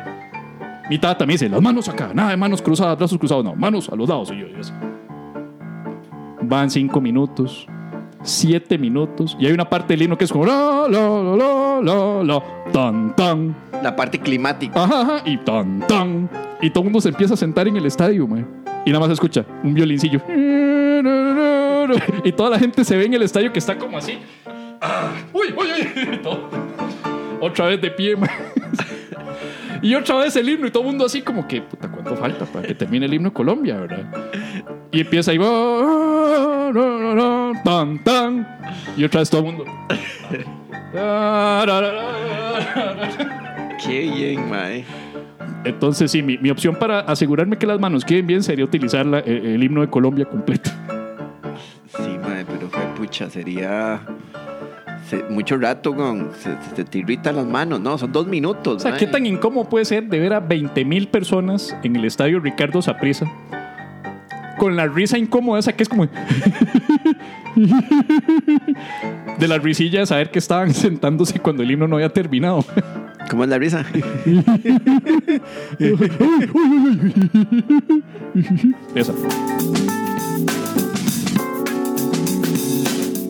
[0.89, 3.89] Mi tata me dice, las manos acá, nada de manos cruzadas, brazos cruzados, no, manos
[3.89, 4.31] a los lados.
[4.33, 4.61] Y yo, yo.
[6.43, 7.67] Van cinco minutos,
[8.27, 9.37] siete minutos.
[9.41, 13.17] Y hay una parte del himno que es como la, la, la, la, la, tan,
[13.17, 13.57] tan.
[13.83, 14.85] La parte climática.
[14.85, 16.29] Ajá, ajá, y tan, tan.
[16.61, 18.45] Y todo el mundo se empieza a sentar en el estadio, mae.
[18.85, 20.21] Y nada más se escucha un violincillo.
[22.25, 24.19] Y toda la gente se ve en el estadio que está como así.
[25.33, 26.15] Uy, uy, uy.
[26.15, 26.49] Y todo.
[27.41, 28.31] Otra vez de pie, mae.
[29.83, 32.47] Y otra vez el himno y todo el mundo así como que, puta, ¿cuánto falta
[32.47, 34.07] para que termine el himno de Colombia, verdad?
[34.91, 35.39] Y empieza ahí,
[37.65, 38.47] tan, tan.
[38.97, 39.65] Y otra vez todo el mundo.
[43.85, 44.85] Qué bien, mae.
[45.65, 49.19] Entonces, sí, mi, mi opción para asegurarme que las manos queden bien sería utilizar la-
[49.21, 50.71] el, el himno de Colombia completo.
[51.97, 54.01] Sí, mae, pero fue pucha, sería
[55.09, 58.77] se- mucho rato con se, se te irritan las manos, no, son dos minutos.
[58.77, 59.01] O sea, mae.
[59.01, 62.81] ¿qué tan incómodo puede ser de ver a 20 mil personas en el estadio Ricardo
[62.81, 63.27] Saprissa
[64.59, 66.09] con la risa incómoda esa que es como...
[69.39, 72.65] de la risilla de saber que estaban sentándose cuando el himno no había terminado.
[73.31, 73.85] ¿Cómo es la risa?
[78.95, 79.13] Esa.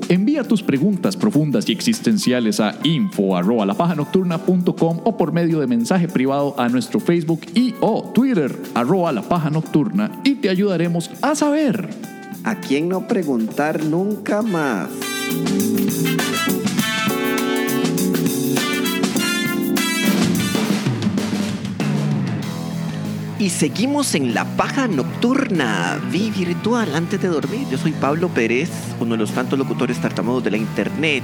[0.09, 6.07] Envía tus preguntas profundas y existenciales a info arroba lapajanocturna.com o por medio de mensaje
[6.07, 11.35] privado a nuestro Facebook y o Twitter arroba la paja nocturna y te ayudaremos a
[11.35, 11.91] saber.
[12.45, 14.89] ¿A quién no preguntar nunca más?
[23.39, 27.67] Y seguimos en la paja nocturna, vi virtual antes de dormir.
[27.71, 31.23] Yo soy Pablo Pérez, uno de los tantos locutores tartamudos de la internet.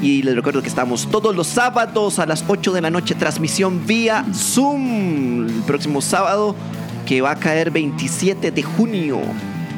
[0.00, 3.84] Y les recuerdo que estamos todos los sábados a las 8 de la noche, transmisión
[3.86, 5.48] vía Zoom.
[5.48, 6.54] El próximo sábado,
[7.06, 9.20] que va a caer 27 de junio.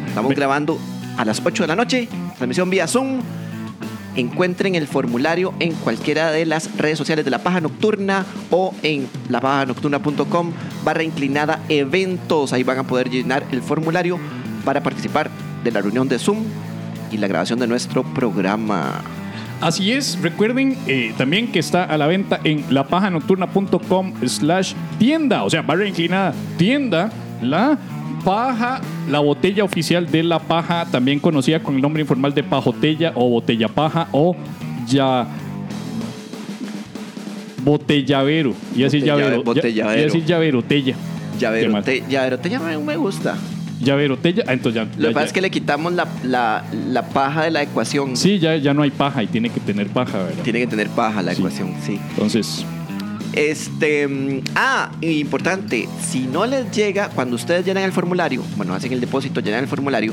[0.06, 0.78] Estamos grabando
[1.16, 3.20] a las 8 de la noche, transmisión vía Zoom.
[4.16, 9.08] Encuentren el formulario en cualquiera de las redes sociales de La Paja Nocturna o en
[9.28, 10.52] lapajanocturna.com
[10.84, 12.52] barra inclinada eventos.
[12.52, 14.18] Ahí van a poder llenar el formulario
[14.64, 15.30] para participar
[15.62, 16.44] de la reunión de Zoom
[17.10, 19.02] y la grabación de nuestro programa.
[19.60, 25.50] Así es, recuerden eh, también que está a la venta en lapajanocturna.com slash tienda, o
[25.50, 27.10] sea, barra inclinada, tienda,
[27.40, 27.78] la
[28.24, 33.12] paja, la botella oficial de la paja, también conocida con el nombre informal de pajotella
[33.14, 34.34] o botella paja o
[34.86, 35.26] ya
[37.62, 40.02] botellavero, y así Botella- llavero, botellavero.
[40.02, 40.94] y así llaverotella,
[41.40, 41.82] Llavero, mal.
[41.84, 43.36] te, llavero, te llama, me gusta.
[43.80, 46.64] llaverotella, ah, entonces ya, Lo ya- que pasa ya- es que le quitamos la, la,
[46.90, 48.16] la paja de la ecuación.
[48.16, 50.42] sí, ya, ya no hay paja y tiene que tener paja, ¿verdad?
[50.42, 51.40] Tiene que tener paja la Sí.
[51.40, 51.98] ecuación, sí.
[52.10, 52.64] Entonces,
[53.34, 58.92] Este, mm, ah, importante, si no les llega, cuando ustedes llenan el formulario, bueno, hacen
[58.92, 60.12] el depósito, llenan el formulario,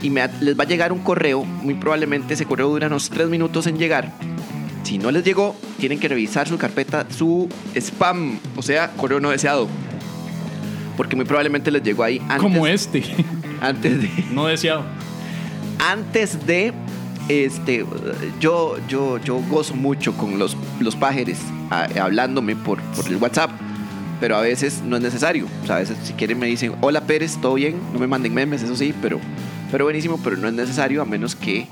[0.00, 3.28] y me- les va a llegar un correo, muy probablemente ese correo dura unos tres
[3.28, 4.12] minutos en llegar.
[4.82, 9.30] Si no les llegó, tienen que revisar su carpeta, su spam, o sea, correo no
[9.30, 9.68] deseado.
[10.96, 13.02] Porque muy probablemente les llegó ahí antes, como este,
[13.60, 14.84] antes de no deseado.
[15.78, 16.72] antes de
[17.28, 17.84] este
[18.40, 21.38] yo yo yo gozo mucho con los los pájaros
[21.70, 23.50] a- hablándome por, por el WhatsApp
[24.20, 25.46] pero a veces no es necesario.
[25.68, 28.62] O a veces si quieren me dicen hola Pérez todo bien no me manden memes
[28.62, 29.18] eso sí pero
[29.70, 31.66] pero buenísimo pero no es necesario a menos que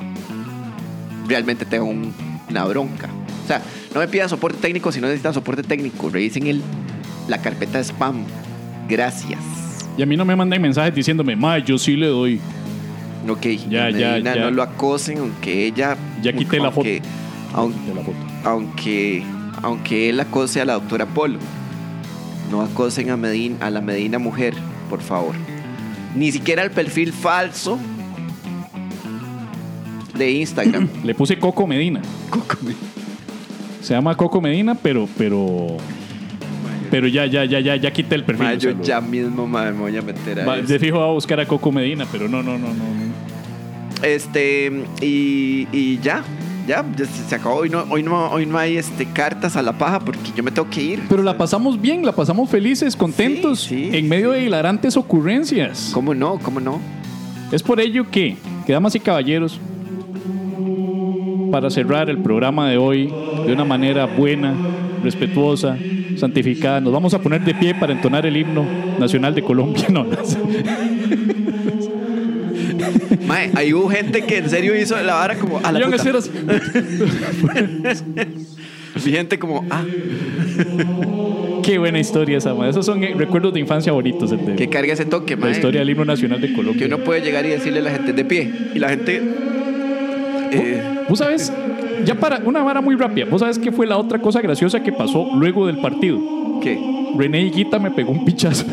[1.29, 2.13] realmente tenga un-
[2.51, 3.09] una bronca
[3.45, 3.63] o sea
[3.95, 6.63] no me pidan soporte técnico si no necesitan soporte técnico revisen el
[7.29, 8.25] la carpeta de spam.
[8.89, 9.39] Gracias.
[9.97, 12.41] Y a mí no me mandan mensajes diciéndome, ma, yo sí le doy.
[13.29, 14.43] Ok, Ya, ya, Medina, ya.
[14.45, 15.97] no lo acosen, aunque ella.
[16.23, 17.01] Ya quité la aunque-
[17.53, 18.13] foto.
[18.45, 19.23] Aunque,
[19.63, 21.39] aunque él acose a la doctora Polo.
[22.51, 24.55] No acosen a, Medina, a la Medina mujer,
[24.91, 25.35] por favor.
[26.17, 27.79] Ni siquiera el perfil falso
[30.17, 30.89] de Instagram.
[31.05, 32.01] Le puse Coco Medina.
[33.81, 35.77] Se llama Coco Medina, pero, pero,
[36.93, 38.45] pero ya, ya, ya, ya, ya quité el perfil.
[38.47, 40.79] Ma, o sea, yo lo- ya mismo ma, me voy a meter a Va- de
[40.79, 42.75] fijo va a buscar a Coco Medina, pero no, no, no, no.
[42.75, 44.07] no.
[44.07, 44.71] Este,
[45.01, 46.23] y, y ya,
[46.69, 47.57] ya, ya se, se acabó.
[47.57, 50.51] Hoy no, hoy no, hoy no hay este, cartas a la paja porque yo me
[50.51, 51.03] tengo que ir.
[51.09, 54.41] Pero la pasamos bien, la pasamos felices, contentos, Sí, sí, en medio sí.
[54.41, 55.91] de hilarantes ocurrencias.
[55.95, 56.39] ¿Cómo no?
[56.43, 56.81] ¿Cómo no?
[57.53, 58.37] Es por ello que,
[58.67, 59.59] que damas y caballeros,
[61.51, 63.13] para cerrar el programa de hoy
[63.47, 64.55] de una manera buena,
[65.03, 65.77] respetuosa,
[66.23, 68.65] santificada, nos vamos a poner de pie para entonar el himno
[68.99, 69.87] nacional de Colombia.
[69.93, 70.11] No, no.
[73.27, 76.19] Mae, ahí hubo gente que en serio hizo la vara como a la a puta.
[76.19, 76.31] así.
[79.05, 79.85] Vi gente como, ah,
[81.63, 82.71] Qué buena historia esa, madre.
[82.71, 84.31] Esos son eh, recuerdos de infancia bonitos.
[84.31, 85.51] de- que carga ese toque, la mae.
[85.53, 86.87] historia del himno nacional de Que Colombia.
[86.87, 88.53] uno puede llegar y decirle a la gente de pie.
[88.75, 89.23] Y la gente.
[90.53, 91.53] Eh, Vos sabes,
[92.05, 94.93] ya para una vara muy rápida, vos sabes qué fue la otra cosa graciosa que
[94.93, 96.19] pasó luego del partido.
[96.61, 96.79] ¿Qué?
[97.17, 98.65] René Higuita me pegó un pichazo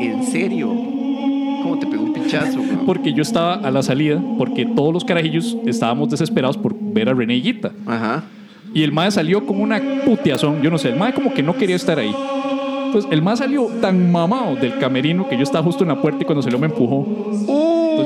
[0.00, 0.68] ¿En serio?
[0.68, 2.86] ¿Cómo te pegó un pinchazo, weón?
[2.86, 7.14] porque yo estaba a la salida, porque todos los carajillos estábamos desesperados por ver a
[7.14, 7.72] René Higuita.
[7.86, 8.24] Ajá.
[8.72, 11.54] Y el mae salió como una puteazón, yo no sé, el mae como que no
[11.56, 12.14] quería estar ahí.
[12.86, 16.22] Entonces el mae salió tan mamado del camerino que yo estaba justo en la puerta
[16.22, 17.06] y cuando salió me empujó.
[17.06, 17.48] Entonces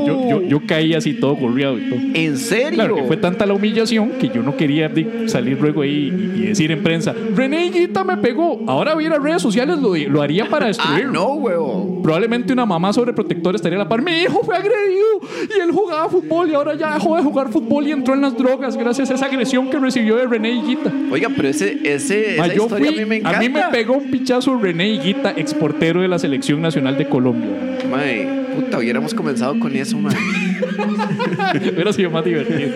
[0.06, 1.98] yo, yo, yo caí así todo gorriado y todo.
[2.14, 2.70] ¿En serio?
[2.74, 4.90] Claro que fue tanta la humillación que yo no quería
[5.26, 8.60] salir luego ahí y, y decir en prensa, René Higuita me pegó.
[8.66, 11.06] Ahora viera redes sociales, lo, lo haría para Ah, destruir.
[11.06, 12.02] no, weón.
[12.02, 14.02] Probablemente una mamá sobreprotectora estaría a la par.
[14.02, 15.20] Mi hijo fue agredido
[15.56, 18.36] y él jugaba fútbol y ahora ya dejó de jugar fútbol y entró en las
[18.36, 20.92] drogas gracias a esa agresión que recibió de René Higuita.
[21.10, 23.38] Oiga, pero ese, ese, Ma, esa yo historia fui- a mí me encanta.
[23.38, 27.50] a mí me pegó un pichazo René Higuita, exportero de la selección nacional de Colombia.
[27.90, 30.14] Mae, puta, hubiéramos comenzado con eso, mae.
[31.72, 32.70] Hubiera sido más divertido.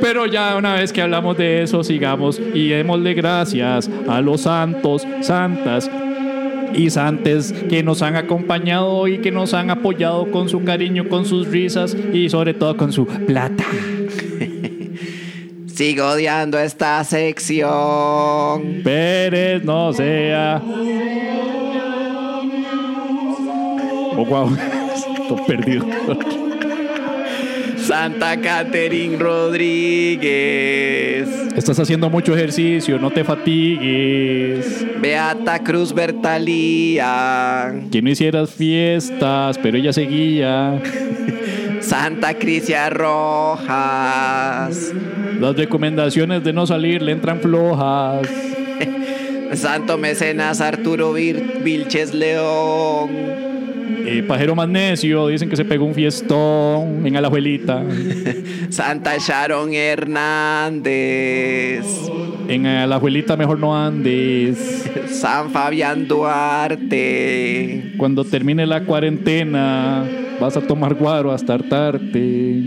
[0.00, 5.06] Pero ya una vez que hablamos de eso, sigamos y démosle gracias a los santos,
[5.20, 5.90] santas
[6.74, 11.24] y santes que nos han acompañado hoy, que nos han apoyado con su cariño, con
[11.24, 13.64] sus risas y sobre todo con su plata.
[15.66, 18.82] Sigo odiando esta sección.
[18.82, 20.60] Pérez no sea.
[24.20, 24.48] Oh, wow.
[25.22, 25.86] Estoy perdido.
[27.76, 31.28] Santa Catherine Rodríguez.
[31.54, 34.84] Estás haciendo mucho ejercicio, no te fatigues.
[35.00, 37.80] Beata Cruz Bertalía.
[37.92, 40.82] Que no hicieras fiestas, pero ella seguía.
[41.80, 44.92] Santa Crisia Rojas.
[45.38, 48.28] Las recomendaciones de no salir le entran flojas.
[49.54, 53.47] Santo Mecenas Arturo Vilches León.
[54.10, 57.84] Eh, pajero magnesio, dicen que se pegó un fiestón en Alajuelita.
[58.70, 61.84] Santa Sharon Hernández.
[62.48, 64.88] En Alajuelita mejor no andes.
[65.10, 67.92] San Fabián Duarte.
[67.98, 70.06] Cuando termine la cuarentena,
[70.40, 72.62] vas a tomar guaro hasta hartarte.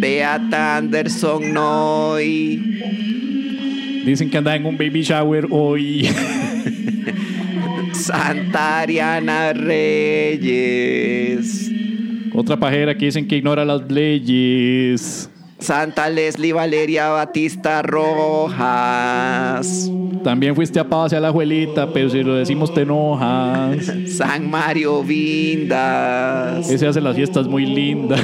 [0.00, 2.80] Beata Anderson Noy.
[4.04, 6.08] Dicen que anda en un baby shower hoy.
[8.04, 10.96] Santa Ariana Reyes.
[12.34, 15.30] Otra pajera que dicen que ignora las leyes.
[15.58, 18.56] Santa Leslie Valeria Batista Rojas.
[20.22, 23.90] También fuiste a paz a la abuelita, pero si lo decimos te enojas.
[24.08, 26.68] San Mario Vindas.
[26.68, 28.20] Ese hace las fiestas muy lindas.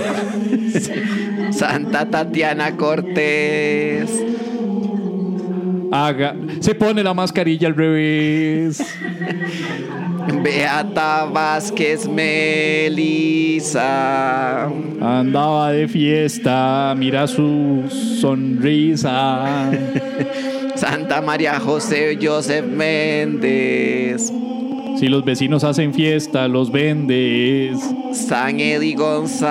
[1.51, 4.22] Santa Tatiana Cortés.
[5.93, 6.35] Haga.
[6.61, 8.83] Se pone la mascarilla al revés.
[10.43, 13.75] Beata Vázquez Melisa.
[15.01, 17.83] Andaba de fiesta, mira su
[18.21, 19.71] sonrisa.
[20.75, 24.33] Santa María José Joseph Méndez.
[24.99, 27.79] Si los vecinos hacen fiesta, los vendes.
[28.13, 29.47] San Eddie González.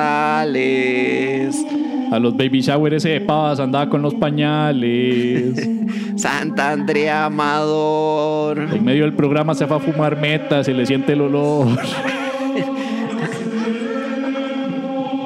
[2.12, 5.70] A los baby showers de paz andaba con los pañales.
[6.18, 8.60] Santa Andrea Amador.
[8.74, 11.68] En medio del programa se fue a fumar meta, se le siente el olor.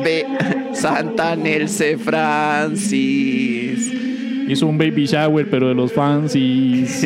[0.03, 0.25] Be-
[0.73, 3.91] Santa Nelce Francis.
[4.47, 7.03] Hizo un baby shower, pero de los fancies.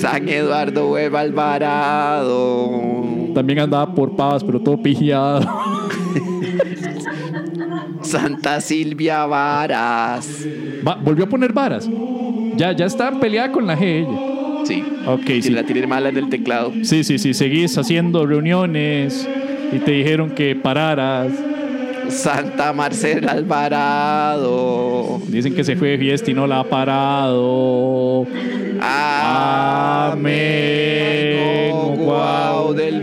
[0.00, 3.02] San Eduardo Hueva Alvarado.
[3.34, 5.40] También andaba por pavas, pero todo pigiado.
[8.02, 10.28] Santa Silvia Varas.
[10.86, 11.88] Va, volvió a poner varas.
[12.56, 14.18] Ya, ya está peleada con la G ella.
[14.64, 14.84] Sí.
[15.06, 15.50] Ok, Si sí.
[15.50, 16.72] la tiene mala en el teclado.
[16.82, 17.34] Sí, sí, sí.
[17.34, 19.28] Seguís haciendo reuniones
[19.72, 21.32] y te dijeron que pararas.
[22.08, 25.20] Santa Marcela Alvarado.
[25.28, 28.26] Dicen que se fue de fiesta y no la ha parado.
[30.12, 30.32] Amén.
[31.72, 31.96] Amén.
[32.04, 33.01] Guau del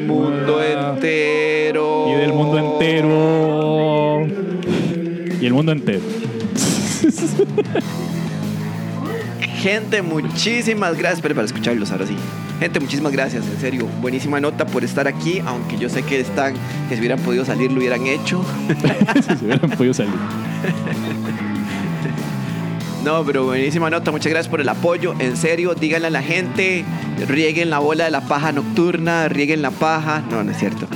[5.49, 6.01] el mundo entero.
[9.57, 11.17] Gente, muchísimas gracias.
[11.17, 12.15] Espera para escucharlos ahora sí.
[12.59, 13.45] Gente, muchísimas gracias.
[13.45, 15.41] En serio, buenísima nota por estar aquí.
[15.45, 16.53] Aunque yo sé que están,
[16.87, 18.45] que si hubieran podido salir, lo hubieran hecho.
[19.15, 20.13] si se hubieran podido salir.
[23.03, 24.11] No, pero buenísima nota.
[24.11, 25.15] Muchas gracias por el apoyo.
[25.19, 26.85] En serio, díganle a la gente,
[27.27, 30.21] rieguen la bola de la paja nocturna, rieguen la paja.
[30.29, 30.87] No, no es cierto.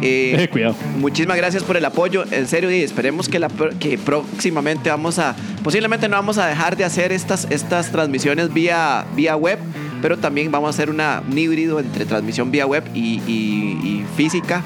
[0.02, 0.74] Eh, Eh, cuidado.
[0.98, 5.18] Muchísimas gracias por el apoyo, en serio, y esperemos que, la, pro- que próximamente vamos
[5.18, 9.58] a, posiblemente no vamos a dejar de hacer estas, estas transmisiones vía, vía web,
[10.02, 14.04] pero también vamos a hacer una, un híbrido entre transmisión vía web y, y- y
[14.16, 14.62] física,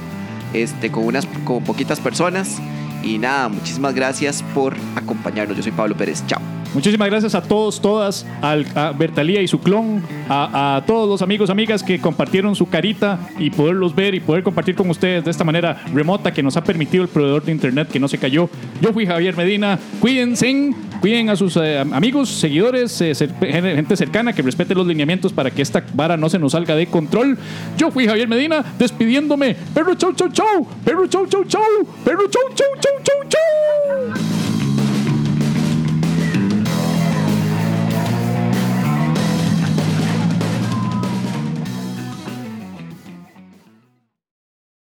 [0.52, 2.58] este, con unas con poquitas personas.
[3.02, 5.56] Y nada, muchísimas gracias por acompañarnos.
[5.56, 6.22] Yo soy Pablo Pérez.
[6.26, 6.40] Chao.
[6.74, 11.48] Muchísimas gracias a todos, todas, al- a Bertalía y su clon, a, todos los amigos,
[11.48, 15.44] amigas que compartieron su carita y poderlos ver y poder compartir con ustedes de esta
[15.44, 18.50] manera remota que nos ha permitido el proveedor de internet que no se cayó.
[18.80, 19.78] Yo fui Javier Medina.
[20.00, 25.50] Cuídense, cuiden a sus eh, amigos, seguidores, eh, gente cercana que respete los lineamientos para
[25.52, 27.38] que esta vara no se nos salga de control.
[27.78, 29.56] Yo fui Javier Medina despidiéndome.
[29.72, 31.62] Perro chau chau chau, perro chau chau chau,
[32.04, 34.43] perro chau chau chau chau chau.